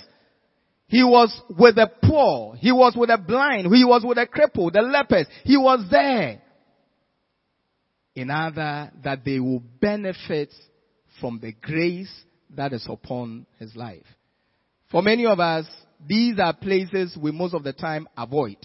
[0.88, 2.56] He was with the poor.
[2.56, 3.74] He was with the blind.
[3.74, 5.28] He was with the crippled, the lepers.
[5.43, 6.41] He was there.
[8.15, 10.54] In order that they will benefit
[11.20, 12.12] from the grace
[12.56, 14.06] that is upon his life.
[14.89, 15.65] For many of us,
[16.08, 18.58] these are places we most of the time avoid.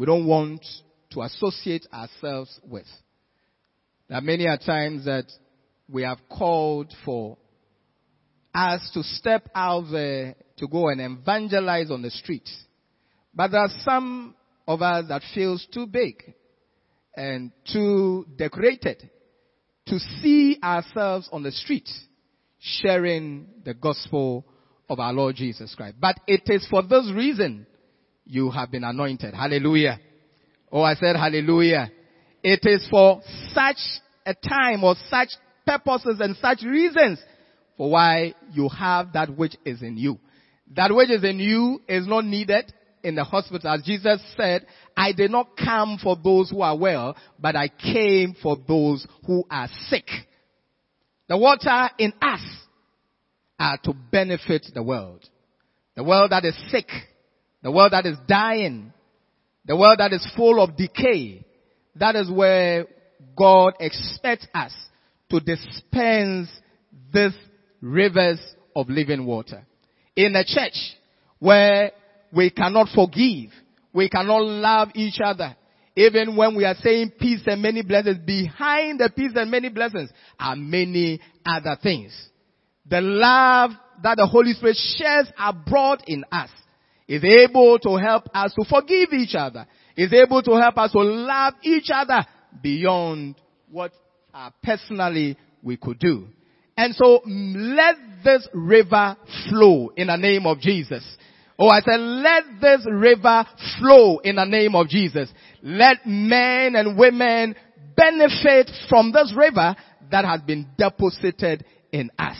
[0.00, 0.64] We don't want
[1.10, 2.86] to associate ourselves with.
[4.08, 5.26] There are many a times that
[5.90, 7.36] we have called for
[8.54, 12.50] us to step out there to go and evangelize on the streets.
[13.34, 14.34] But there are some
[14.66, 16.32] of us that feels too big
[17.14, 19.10] and too decorated
[19.88, 22.06] to see ourselves on the streets
[22.58, 24.46] sharing the gospel
[24.88, 25.96] of our Lord Jesus Christ.
[26.00, 27.66] But it is for this reason
[28.24, 29.34] you have been anointed.
[29.34, 29.98] Hallelujah.
[30.70, 31.90] Oh, I said hallelujah.
[32.42, 33.20] It is for
[33.52, 33.78] such
[34.24, 35.30] a time or such
[35.66, 37.18] purposes and such reasons
[37.76, 40.18] for why you have that which is in you.
[40.76, 44.66] That which is in you is not needed in the hospital, as Jesus said,
[44.96, 49.44] I did not come for those who are well, but I came for those who
[49.50, 50.06] are sick.
[51.28, 52.42] The water in us
[53.58, 55.28] are to benefit the world.
[55.96, 56.88] The world that is sick,
[57.62, 58.92] the world that is dying,
[59.66, 61.44] the world that is full of decay.
[61.96, 62.86] That is where
[63.36, 64.72] God expects us
[65.30, 66.48] to dispense
[67.12, 67.32] these
[67.80, 68.40] rivers
[68.74, 69.66] of living water.
[70.16, 70.76] In a church
[71.38, 71.92] where
[72.32, 73.50] we cannot forgive,
[73.92, 75.56] we cannot love each other,
[75.96, 80.10] even when we are saying peace and many blessings, behind the peace and many blessings
[80.38, 82.12] are many other things.
[82.88, 86.50] The love that the Holy Spirit shares abroad in us
[87.10, 91.00] is able to help us to forgive each other, is able to help us to
[91.00, 92.24] love each other
[92.62, 93.34] beyond
[93.68, 93.90] what
[94.32, 96.28] uh, personally we could do.
[96.76, 99.16] And so let this river
[99.48, 101.04] flow in the name of Jesus.
[101.58, 103.44] Oh, I said, let this river
[103.80, 105.32] flow in the name of Jesus.
[105.62, 107.56] Let men and women
[107.96, 109.74] benefit from this river
[110.12, 112.36] that has been deposited in us.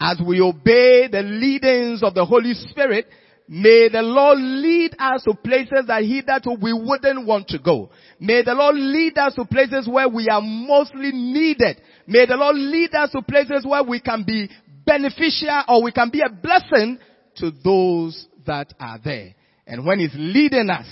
[0.00, 3.06] As we obey the leadings of the Holy Spirit,
[3.48, 7.90] may the Lord lead us to places that hitherto we wouldn't want to go.
[8.18, 11.80] May the Lord lead us to places where we are mostly needed.
[12.06, 14.48] May the Lord lead us to places where we can be
[14.86, 16.98] beneficial or we can be a blessing
[17.36, 19.34] to those that are there.
[19.66, 20.86] And when He's leading us,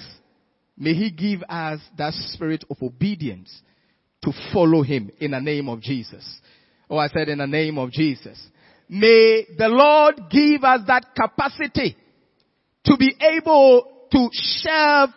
[0.77, 3.63] may He give us that spirit of obedience
[4.25, 6.25] to follow Him in the name of Jesus.
[6.89, 8.41] Oh, I said in the name of Jesus.
[8.89, 11.97] May the Lord give us that capacity
[12.85, 15.11] to be able to shelve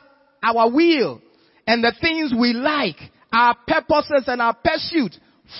[0.43, 1.21] our will
[1.67, 2.97] and the things we like,
[3.33, 5.15] our purposes and our pursuit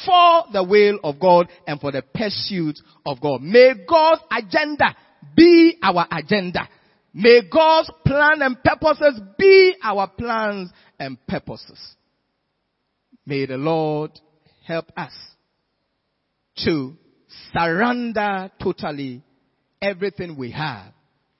[0.06, 3.42] for the will of God and for the pursuit of God.
[3.42, 4.96] May God's agenda
[5.36, 6.68] be our agenda.
[7.14, 11.80] May God's plan and purposes be our plans and purposes.
[13.26, 14.12] May the Lord
[14.66, 15.14] help us
[16.58, 16.96] to
[17.54, 19.24] surrender totally
[19.82, 20.95] everything we have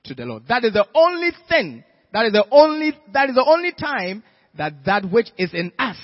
[0.06, 0.44] to the Lord.
[0.48, 4.22] That is the only thing, that is the only, that is the only time
[4.56, 5.96] that that which is in us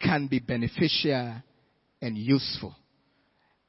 [0.00, 1.34] can be beneficial
[2.00, 2.74] and useful.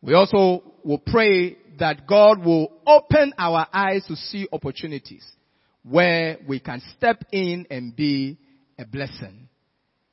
[0.01, 5.25] We also will pray that God will open our eyes to see opportunities
[5.83, 8.37] where we can step in and be
[8.79, 9.49] a blessing.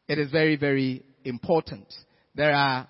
[0.09, 1.93] It is very, very important.
[2.35, 2.89] There are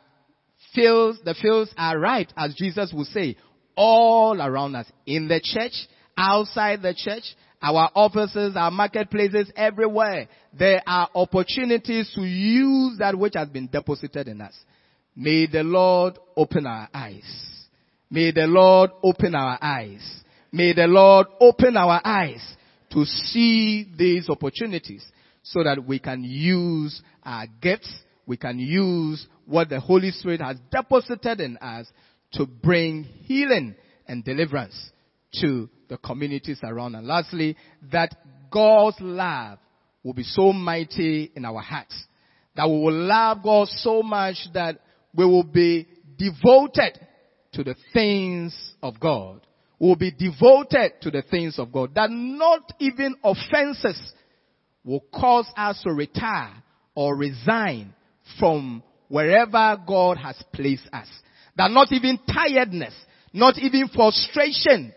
[0.74, 3.36] fields, the fields are right, as Jesus would say,
[3.78, 4.86] all around us.
[5.06, 5.72] In the church,
[6.16, 7.22] outside the church,
[7.62, 10.28] our offices, our marketplaces, everywhere.
[10.52, 14.54] There are opportunities to use that which has been deposited in us.
[15.16, 17.24] May the Lord open our eyes.
[18.10, 20.22] May the Lord open our eyes.
[20.52, 22.40] May the Lord open our eyes
[22.90, 25.04] to see these opportunities
[25.42, 27.92] so that we can use our gifts,
[28.26, 31.86] we can use what the Holy Spirit has deposited in us
[32.32, 33.74] to bring healing
[34.06, 34.90] and deliverance
[35.40, 36.94] to the communities around.
[36.94, 37.56] And lastly,
[37.92, 38.14] that
[38.50, 39.58] God's love
[40.02, 41.94] will be so mighty in our hearts
[42.58, 44.80] that we will love God so much that
[45.14, 45.86] we will be
[46.18, 46.98] devoted
[47.52, 49.46] to the things of God.
[49.78, 51.94] We will be devoted to the things of God.
[51.94, 54.12] That not even offenses
[54.82, 56.52] will cause us to retire
[56.96, 57.94] or resign
[58.40, 61.06] from wherever God has placed us.
[61.58, 62.94] That not even tiredness,
[63.32, 64.94] not even frustration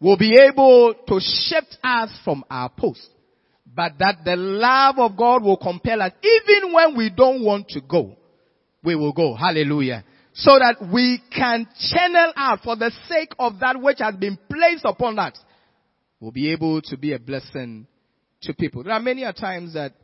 [0.00, 3.06] will be able to shift us from our post.
[3.74, 7.80] But that the love of God will compel us, even when we don't want to
[7.80, 8.16] go,
[8.84, 9.34] we will go.
[9.34, 10.04] Hallelujah.
[10.34, 14.84] So that we can channel out for the sake of that which has been placed
[14.84, 15.36] upon us.
[16.20, 17.86] We'll be able to be a blessing
[18.42, 18.84] to people.
[18.84, 19.94] There are many a times that,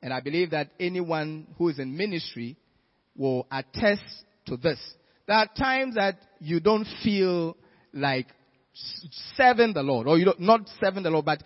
[0.00, 2.56] and I believe that anyone who is in ministry
[3.14, 4.02] will attest
[4.46, 4.78] to this.
[5.28, 7.54] There are times that you don't feel
[7.92, 8.28] like
[9.36, 11.42] serving the Lord, or you don't, not serving the Lord, but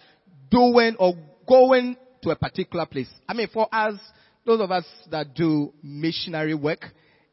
[0.53, 1.14] doing or
[1.49, 3.09] going to a particular place.
[3.28, 3.95] I mean, for us,
[4.47, 6.85] those of us that do missionary work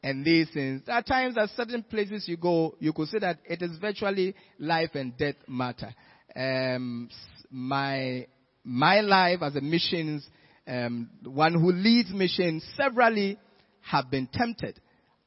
[0.02, 3.38] and these things, there are times at certain places you go, you could say that
[3.46, 5.94] it is virtually life and death matter.
[6.36, 7.10] Um,
[7.52, 8.26] my
[8.64, 10.28] my life as a missions
[10.68, 13.38] um, one who leads missions severally
[13.82, 14.80] have been tempted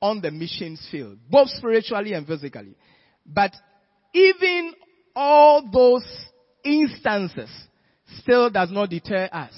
[0.02, 2.74] on the missions field, both spiritually and physically.
[3.24, 3.52] But
[4.12, 4.74] even
[5.14, 6.04] all those
[6.64, 7.48] instances
[8.18, 9.52] still does not deter us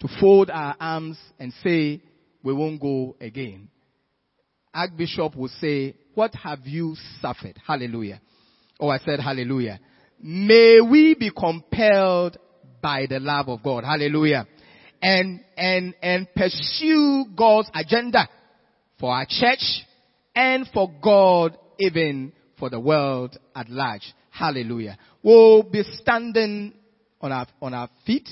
[0.00, 2.00] to fold our arms and say,
[2.42, 3.68] we won't go again.
[4.72, 7.58] Archbishop will say, what have you suffered?
[7.66, 8.20] Hallelujah.
[8.78, 9.80] Oh, I said hallelujah.
[10.20, 12.38] may we be compelled
[12.80, 13.84] by the love of God.
[13.84, 14.46] Hallelujah.
[15.02, 18.28] And, and, and pursue God's agenda
[18.98, 19.82] for our church
[20.34, 24.14] and for God even for the world at large.
[24.30, 24.98] Hallelujah.
[25.22, 26.74] We'll be standing
[27.20, 28.28] on our, on our feet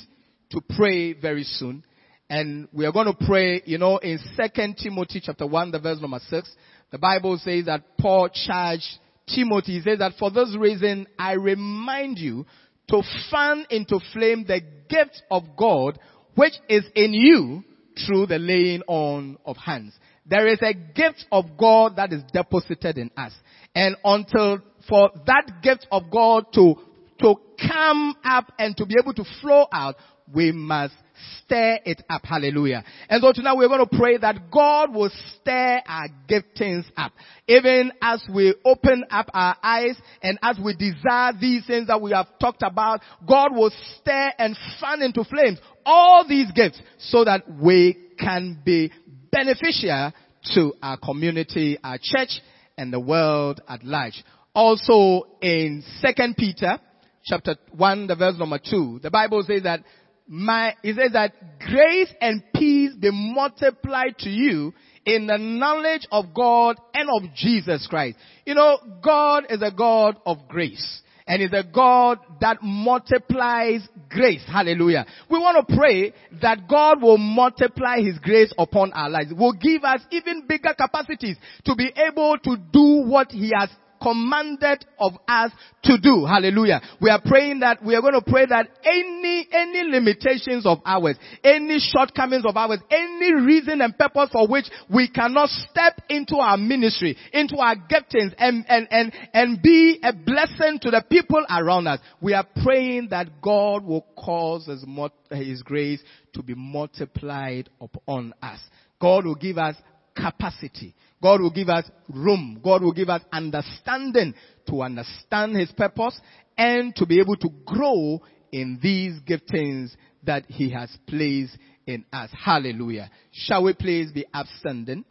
[0.50, 1.84] to pray very soon.
[2.28, 6.00] And we are going to pray, you know, in 2 Timothy chapter 1, the verse
[6.00, 6.52] number 6,
[6.90, 8.86] the Bible says that Paul charged
[9.26, 9.78] Timothy.
[9.78, 12.46] He says that for this reason, I remind you
[12.88, 15.98] to fan into flame the gift of God
[16.34, 17.62] which is in you
[18.06, 19.94] through the laying on of hands.
[20.26, 23.32] There is a gift of God that is deposited in us.
[23.74, 26.74] And until for that gift of God to,
[27.20, 27.34] to
[27.68, 29.96] come up and to be able to flow out,
[30.32, 30.94] we must
[31.38, 32.22] stir it up.
[32.24, 32.84] Hallelujah.
[33.08, 35.10] And so tonight we're going to pray that God will
[35.40, 37.12] stir our giftings up.
[37.46, 42.12] Even as we open up our eyes and as we desire these things that we
[42.12, 47.42] have talked about, God will stir and fan into flames all these gifts so that
[47.60, 48.92] we can be
[49.32, 50.12] beneficial
[50.54, 52.40] to our community, our church,
[52.76, 54.22] and the world at large.
[54.54, 56.78] Also in Second Peter
[57.24, 59.80] chapter 1, the verse number 2, the Bible says that
[60.28, 64.72] my, it says that grace and peace be multiplied to you
[65.04, 68.18] in the knowledge of God and of Jesus Christ.
[68.46, 74.42] You know, God is a God of grace and is a God that multiplies grace.
[74.46, 75.06] Hallelujah.
[75.30, 79.32] We want to pray that God will multiply His grace upon our lives.
[79.32, 83.70] Will give us even bigger capacities to be able to do what He has
[84.02, 85.52] commanded of us
[85.84, 86.26] to do.
[86.26, 86.80] Hallelujah.
[87.00, 91.16] We are praying that, we are going to pray that any, any limitations of ours,
[91.44, 96.56] any shortcomings of ours, any reason and purpose for which we cannot step into our
[96.56, 101.86] ministry, into our giftings and, and, and, and be a blessing to the people around
[101.86, 102.00] us.
[102.20, 104.84] We are praying that God will cause his,
[105.30, 106.02] his grace
[106.34, 108.58] to be multiplied upon us.
[109.00, 109.76] God will give us
[110.14, 110.94] capacity.
[111.22, 112.60] God will give us room.
[112.62, 114.34] God will give us understanding
[114.68, 116.20] to understand His purpose
[116.58, 118.20] and to be able to grow
[118.50, 119.92] in these giftings
[120.24, 121.56] that He has placed
[121.86, 122.30] in us.
[122.32, 123.10] Hallelujah.
[123.30, 125.04] Shall we please be upstanding?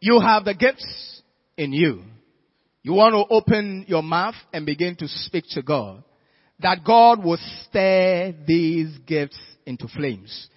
[0.00, 1.22] You have the gifts
[1.56, 2.02] in you.
[2.82, 6.04] You want to open your mouth and begin to speak to God
[6.60, 10.48] that God will stir these gifts into flames.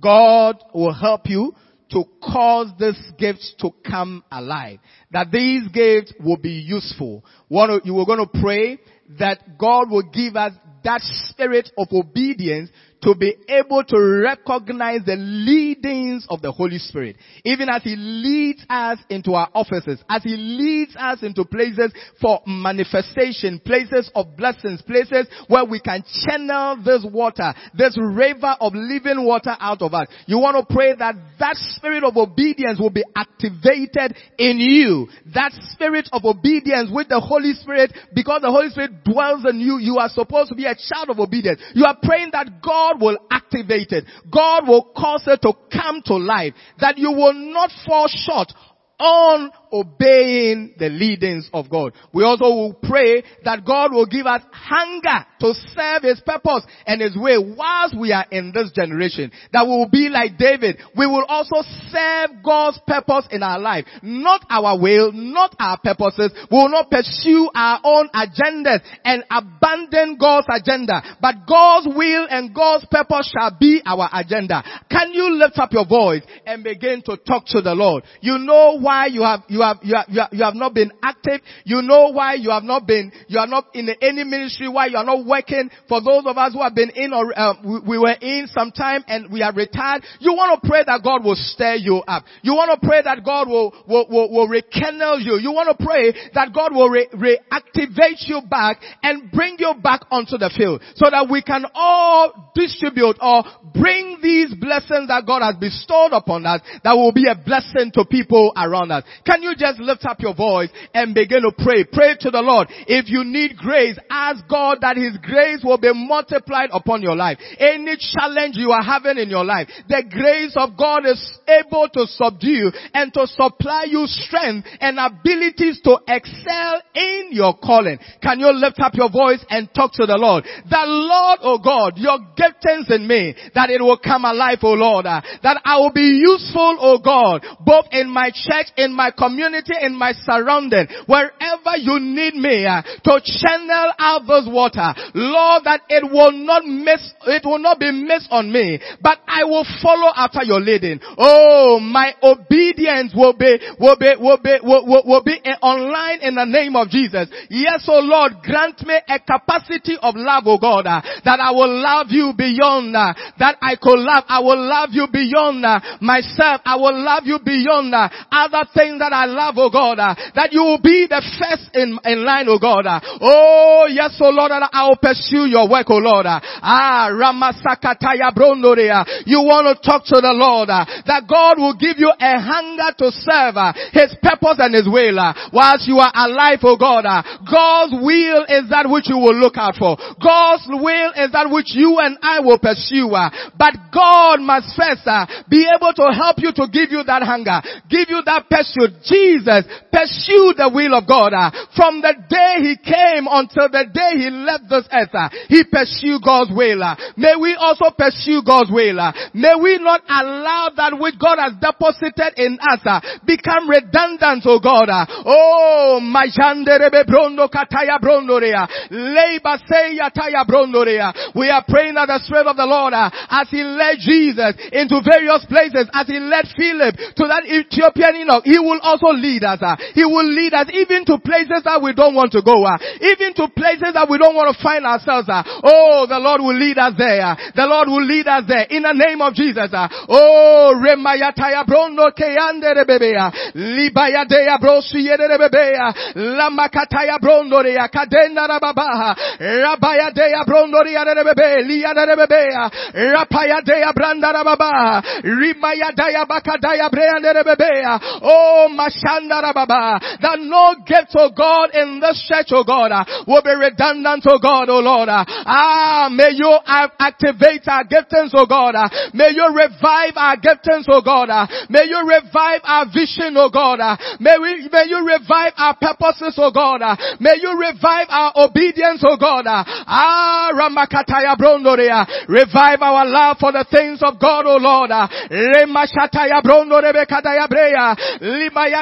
[0.00, 1.54] God will help you
[1.90, 4.78] to cause these gifts to come alive.
[5.10, 7.24] That these gifts will be useful.
[7.50, 8.78] You were going to pray
[9.18, 10.52] that God will give us
[10.84, 12.70] that spirit of obedience
[13.02, 17.16] to be able to recognize the leadings of the Holy Spirit.
[17.44, 22.40] Even as He leads us into our offices, as He leads us into places for
[22.46, 29.24] manifestation, places of blessings, places where we can channel this water, this river of living
[29.24, 30.06] water out of us.
[30.26, 35.08] You want to pray that that spirit of obedience will be activated in you.
[35.34, 39.78] That spirit of obedience with the Holy Spirit, because the Holy Spirit dwells in you,
[39.78, 41.60] you are supposed to be a child of obedience.
[41.74, 44.04] You are praying that God God will activate it.
[44.30, 46.54] God will cause it to come to life.
[46.80, 48.52] That you will not fall short
[48.98, 51.92] on obeying the leadings of God.
[52.12, 57.00] We also will pray that God will give us hunger to serve His purpose and
[57.00, 59.30] His way whilst we are in this generation.
[59.52, 60.78] That we will be like David.
[60.96, 63.86] We will also serve God's purpose in our life.
[64.02, 66.32] Not our will, not our purposes.
[66.50, 71.02] We will not pursue our own agendas and abandon God's agenda.
[71.20, 74.62] But God's will and God's purpose shall be our agenda.
[74.90, 78.04] Can you lift up your voice and begin to talk to the Lord?
[78.20, 80.92] You know why you have, you have, you have, you have, you have not been
[81.02, 81.40] active.
[81.64, 84.96] You know why you have not been, you are not in any ministry, why you
[84.96, 85.70] are not working.
[85.88, 88.70] For those of us who have been in or, uh, we, we, were in some
[88.70, 92.24] time and we are retired, you want to pray that God will stir you up.
[92.42, 95.38] You want to pray that God will, will, will, will rekindle you.
[95.38, 100.02] You want to pray that God will re- reactivate you back and bring you back
[100.10, 103.44] onto the field so that we can all distribute or
[103.74, 108.04] bring these blessings that God has bestowed upon us that will be a blessing to
[108.04, 109.04] people around us.
[109.26, 111.84] Can you you just lift up your voice and begin to pray?
[111.84, 112.68] Pray to the Lord.
[112.86, 117.38] If you need grace, ask God that His grace will be multiplied upon your life.
[117.58, 122.06] Any challenge you are having in your life, the grace of God is able to
[122.06, 127.98] subdue and to supply you strength and abilities to excel in your calling.
[128.22, 130.44] Can you lift up your voice and talk to the Lord?
[130.44, 135.06] The Lord, oh God, your giftings in me, that it will come alive, oh Lord,
[135.06, 139.37] uh, that I will be useful, oh God, both in my church, in my community,
[139.38, 144.94] in my surrounding, wherever you need me uh, to channel out this water.
[145.14, 149.44] Lord, that it will not miss, it will not be missed on me, but I
[149.44, 151.00] will follow after your leading.
[151.18, 156.34] Oh, my obedience will be, will be, will be, will, will, will be online in
[156.34, 157.28] the name of Jesus.
[157.50, 161.80] Yes, oh Lord, grant me a capacity of love, oh God, uh, that I will
[161.80, 164.24] love you beyond uh, that I could love.
[164.28, 166.60] I will love you beyond uh, myself.
[166.64, 170.52] I will love you beyond uh, other things that I love, oh God, uh, that
[170.52, 172.86] you will be the first in, in line, oh God.
[172.86, 176.26] Uh, oh, yes, oh Lord, that I will pursue your work, oh Lord.
[176.26, 179.26] Uh, ah, Ramasakataya Brondorea.
[179.26, 182.90] You want to talk to the Lord, uh, that God will give you a hunger
[183.02, 187.04] to serve uh, His purpose and His will uh, whilst you are alive, oh God.
[187.04, 189.96] Uh, God's will is that which you will look out for.
[190.20, 193.10] God's will is that which you and I will pursue.
[193.12, 197.22] Uh, but God must first uh, be able to help you to give you that
[197.22, 199.00] hunger, give you that pursuit.
[199.18, 204.22] Jesus pursued the will of God uh, from the day He came until the day
[204.22, 205.10] He left this earth.
[205.10, 206.82] Uh, he pursued God's will.
[206.82, 208.98] Uh, may we also pursue God's will.
[209.34, 212.82] May we not allow that which God has deposited in us
[213.26, 214.86] become redundant, oh God.
[215.26, 218.68] Oh, majanderebe brondo kataya brondorea.
[218.90, 221.34] Leba seya taya brondorea.
[221.34, 225.42] We are praying that the Spirit of the Lord, as He led Jesus into various
[225.48, 229.62] places, as He led Philip to that Ethiopian eunuch, He will also lead us.
[229.62, 232.64] Uh, he will lead us even to places that we don't want to go.
[232.64, 235.28] Uh, even to places that we don't want to find ourselves.
[235.28, 237.22] Uh, oh, the Lord will lead us there.
[237.22, 237.36] Uh.
[237.54, 239.70] The Lord will lead us there in the name of Jesus.
[239.72, 239.88] Uh.
[240.08, 243.28] Oh, remayataya brondo keyande rebebea.
[243.28, 243.32] Uh.
[243.54, 245.94] Libaya dea brosi yede rebebea.
[246.14, 249.16] Lamakataya brondo rea kadenda rababaha.
[249.38, 251.62] Rabaya dea brondo rea rebebe.
[251.66, 252.70] Liya rebebea.
[252.94, 255.02] Rapaya dea branda rababaha.
[255.22, 258.00] Rimaya daya bakadaya breande rebebea.
[258.22, 258.68] Oh,
[259.04, 260.00] rababa.
[260.20, 264.38] That no gift, oh God, in this church, oh God, uh, will be redundant, to
[264.42, 265.08] God, oh Lord.
[265.08, 268.74] Uh, ah, may you activate our giftings, oh God.
[268.74, 271.28] Uh, may you revive our giftings, oh God.
[271.68, 273.78] May you revive our vision, oh God.
[274.20, 276.80] May we, may you revive our purposes, oh God.
[277.20, 279.44] May you revive our obedience, oh God.
[279.46, 282.06] Ah, Ramakataya Brondorea.
[282.28, 284.90] Revive our love for the things of God, oh Lord.
[284.90, 287.94] Remashataya Brondorebe Kadaya Brea.
[288.20, 288.77] Limaya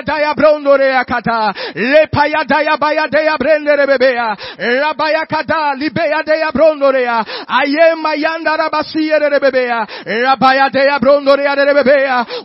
[4.16, 4.36] Baya.
[4.58, 5.74] Rabaya Kada.
[5.76, 7.24] Libea Daya Brondorea.
[7.48, 9.86] Aye Mayanda Rabasiya Rebebea.
[10.06, 10.66] Rabaya.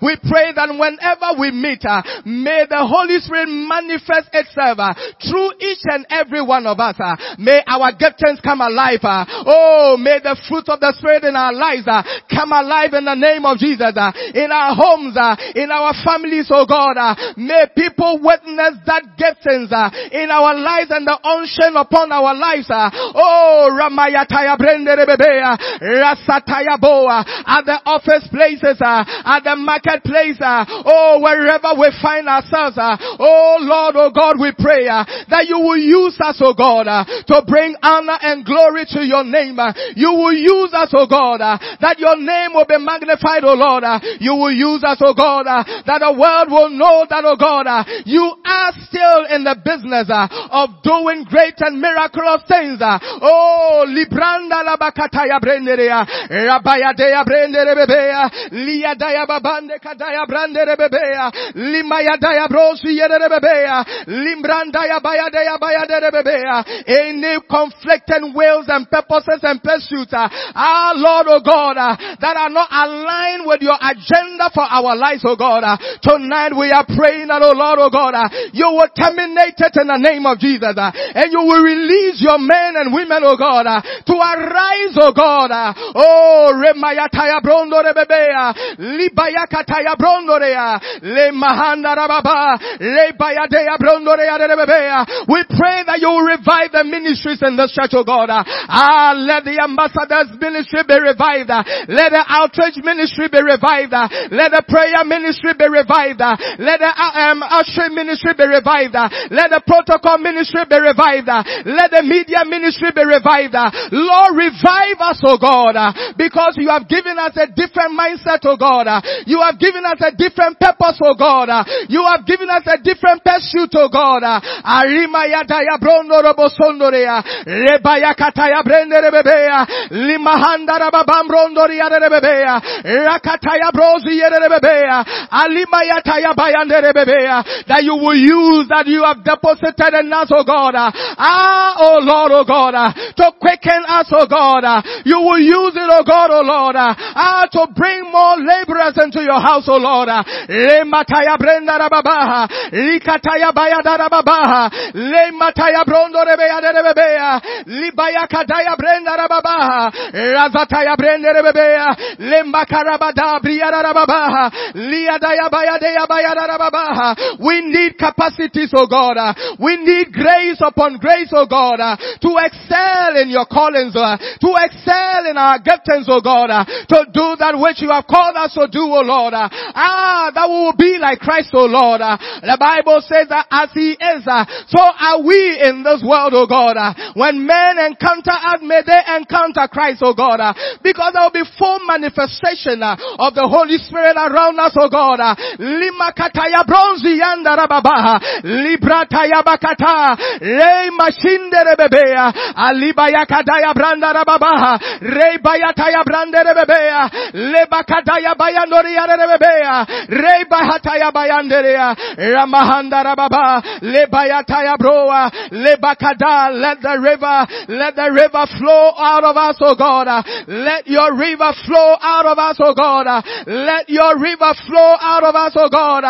[0.02, 5.54] We pray that whenever we meet, uh, may the Holy Spirit manifest itself uh, through
[5.60, 6.96] each and every one of us.
[7.00, 9.00] Uh, may our giftings come alive.
[9.04, 11.86] Oh, may the fruit of the Spirit in our lives
[12.30, 13.94] come alive in the name of Jesus.
[14.36, 15.16] In our homes,
[15.56, 16.98] in our families, oh God.
[17.42, 22.34] Uh, may people witness that giftings uh, in our lives and the unction upon our
[22.36, 22.70] lives.
[22.70, 30.66] Uh, oh, Ramayataya Brenderebebea, Rasataya Boa, at the office places, uh, at the marketplace, uh,
[30.86, 35.60] oh, wherever we find ourselves, uh, oh Lord, oh God, we pray uh, that you
[35.60, 39.60] will use us, oh God, uh, to bring honor and glory to your name.
[39.60, 43.56] Uh, you will use us, oh God, uh, that your name will be magnified, oh
[43.56, 43.84] Lord.
[43.84, 47.31] Uh, you will use us, oh God, uh, that the world will know that, oh
[47.32, 52.44] Oh God, uh, you are still in the business uh, of doing great and miraculous
[52.44, 52.76] things.
[52.84, 61.32] Uh, oh, libranda bakataya brenderea, uh, rabaya dea brenderebebea, uh, liya daya babande kadaya branderebebea,
[61.32, 69.40] uh, limaya daya brosi yerebebea, limbrandaya baya daya baya derebebea, any conflicting wills and purposes
[69.44, 71.80] and pursuits, our Lord, oh God,
[72.20, 75.64] that are not aligned with your agenda for our lives, oh God.
[76.04, 79.88] Tonight we are praying that, oh Lord, oh God, uh, you will terminate it in
[79.88, 83.68] the name of Jesus, uh, and you will release your men and women, oh God,
[83.68, 85.52] uh, to arise, oh God.
[85.52, 95.28] Oh, remayataya brondo rebebea, libayakataya brondo rea, le rababa, le bayadea brondo rea rebebea.
[95.28, 98.30] We pray that you will revive the ministries in this church, oh God.
[98.32, 101.50] Ah, let the ambassadors ministry be revived.
[101.90, 103.94] Let the outreach ministry be revived.
[104.32, 106.22] Let the prayer ministry be revived.
[106.60, 108.96] Let the um, ushering ministry be revived.
[109.32, 111.28] Let the protocol ministry be revived.
[111.68, 113.56] Let the media ministry be revived.
[113.92, 115.76] Lord, revive us, oh God,
[116.18, 118.88] because you have given us a different mindset, oh God.
[119.28, 121.50] You have given us a different purpose, oh God.
[121.90, 124.24] You have given us a different pursuit, oh God.
[124.64, 127.22] Arima yadaya brondo robo sondorea.
[127.46, 129.92] Rebaya kataya brende rebebea.
[129.92, 132.62] Limahanda rababam brondo riya rebebea.
[132.86, 135.04] Rakataya brozi rebebea.
[135.32, 137.01] Alima yataya bayande rebebea.
[137.06, 140.74] That you will use that you have deposited in us, oh God.
[140.76, 142.74] Ah, oh Lord, oh God.
[142.76, 144.64] Ah, to quicken us, oh God.
[144.66, 146.76] Ah, you will use it, oh God, oh Lord.
[146.78, 150.10] Ah, ah, to bring more laborers into your house, oh Lord.
[150.50, 152.48] Remataya brenda rababaha.
[152.72, 154.70] Rikataya bayada rababaha.
[154.94, 157.42] Le mataya brondo rebeya rebebea.
[157.68, 159.92] Libaya kadaya brenda rababaha.
[160.14, 161.88] Razataya brenda rebebeya.
[162.20, 164.52] Le makarabada briyada rababaha.
[164.76, 166.91] Liadaya bayadaya bayada rababaha.
[167.42, 169.18] We need capacities, oh God.
[169.60, 175.26] We need grace upon grace, oh God, to excel in your callings, uh, to excel
[175.30, 178.68] in our giftings, oh God, uh, to do that which you have called us to
[178.68, 179.34] do, oh Lord.
[179.34, 182.02] Uh, ah, that we will be like Christ, oh Lord.
[182.02, 184.22] The Bible says that as He is,
[184.68, 186.78] so are we in this world, oh God.
[187.16, 190.40] When men encounter us, may they encounter Christ, oh God,
[190.84, 195.20] because there will be full manifestation of the Holy Spirit around us, oh God.
[195.58, 204.80] Lima kataya bronzi yanda rababaha, libra taya bakata, rei mashinde rebebea, aliba yakadaya branda rababaha,
[205.02, 214.78] rei bayataya branda rebebea, leba kadaya bayandori rebebea, rei bahataya bayanderea, ramahanda rababa, leba yataya
[214.78, 220.08] broa, leba kada, let the river, let the river flow out of us, oh God.
[220.48, 223.08] Let your river flow out of us, oh God.
[223.48, 226.04] Let your river flow out of us, oh God.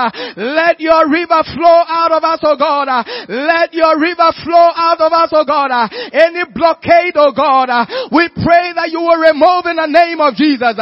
[0.51, 2.87] Let your river flow out of us, oh God.
[3.29, 5.71] Let your river flow out of us, oh God.
[6.11, 7.69] Any blockade, oh God,
[8.11, 10.75] we pray that you will remove in the name of Jesus.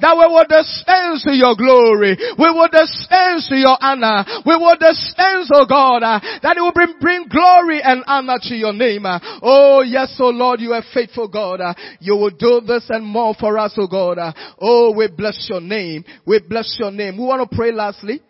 [0.00, 2.16] That we will dispense to your glory.
[2.38, 4.24] We will dispense to your honor.
[4.44, 8.72] We will dispense, oh God, that it will bring, bring glory and honor to your
[8.72, 9.06] name.
[9.42, 11.60] Oh yes, oh Lord, you are faithful God.
[11.60, 14.18] Uh, you will do this and more for us, oh God.
[14.18, 16.04] Uh, oh, we bless your name.
[16.26, 17.16] We bless your name.
[17.16, 18.20] We want to pray lastly.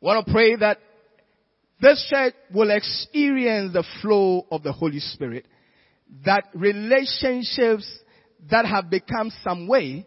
[0.00, 0.78] We want to pray that
[1.80, 5.46] this church will experience the flow of the Holy Spirit.
[6.24, 7.88] That relationships
[8.50, 10.04] that have become some way,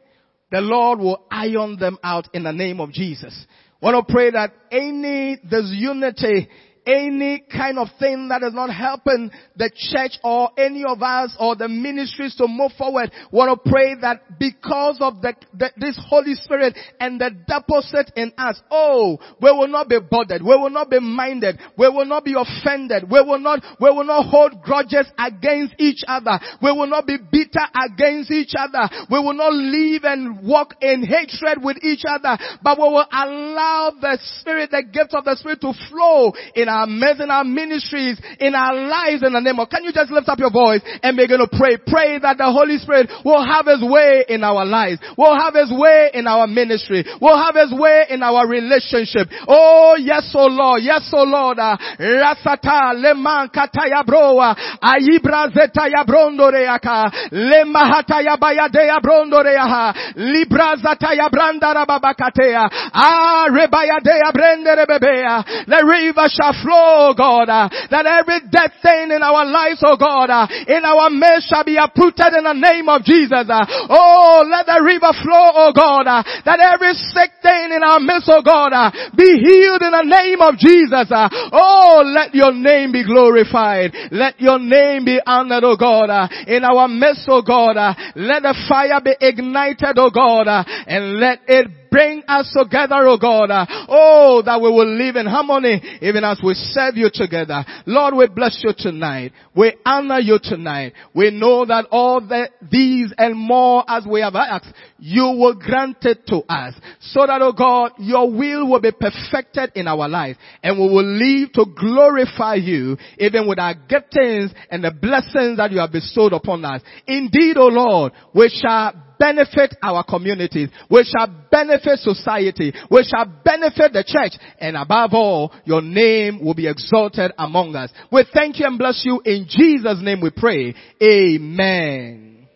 [0.52, 3.34] the Lord will iron them out in the name of Jesus.
[3.82, 6.50] I want to pray that any disunity
[6.86, 11.56] any kind of thing that is not helping the church or any of us or
[11.56, 16.00] the ministries to move forward, we want to pray that because of the, the, this
[16.10, 20.70] Holy Spirit and the deposit in us, oh, we will not be bothered, we will
[20.70, 24.62] not be minded, we will not be offended, we will not, we will not hold
[24.62, 29.54] grudges against each other, we will not be bitter against each other, we will not
[29.54, 34.84] live and walk in hatred with each other, but we will allow the Spirit, the
[34.84, 39.22] gift of the Spirit to flow in our midst, in our ministries, in our lives
[39.22, 41.78] in the name of, can you just lift up your voice and begin to pray?
[41.78, 45.70] Pray that the Holy Spirit will have His way in our lives, will have His
[45.70, 49.30] way in our ministry, will have His way in our relationship.
[49.48, 56.50] Oh yes, oh Lord, yes, oh Lord, uh, Rasata, Leman Kataya Broa, Ayibra Zetaya Brondo
[56.50, 66.28] Reaka, Lemahataya Bayadea Brondo Reaha, Libra Zataya Branda Rababakatea, Ah Rebayadea Brende Rebebea, the river
[66.30, 70.82] shall flow, God, uh, that every dead thing in our lives, oh God, uh, in
[70.88, 73.46] our midst shall be uprooted in the name of Jesus.
[73.46, 78.00] Uh, oh, let the river flow, oh God, uh, that every sick thing in our
[78.00, 81.12] midst, oh God, uh, be healed in the name of Jesus.
[81.12, 83.92] Uh, oh, let your name be glorified.
[84.12, 86.10] Let your name be honored, oh God,
[86.48, 87.76] in our midst, oh God.
[88.16, 93.50] Let the fire be ignited, oh God, and let it bring us together, oh God.
[93.88, 97.64] Oh, that we will live in harmony even as we serve you together.
[97.86, 99.32] Lord, we bless you tonight.
[99.56, 100.94] We honor you tonight.
[101.14, 105.98] We know that all the, these and more as we have asked, you will grant
[106.02, 106.74] it to us.
[107.00, 111.06] So that, oh God, your will will be perfected in our life and we will
[111.06, 116.34] live to glorify you even with our giftings and the blessings that you have bestowed
[116.34, 116.82] upon us.
[117.06, 120.70] Indeed, oh Lord, we shall benefit our communities.
[120.90, 122.74] We shall benefit society.
[122.90, 124.40] We shall benefit the church.
[124.60, 127.92] And above all, your name will be exalted among us.
[128.12, 129.22] We thank you and bless you.
[129.26, 130.76] In Jesus' name we pray.
[131.02, 132.48] Amen.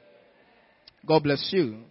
[1.06, 1.87] God bless you.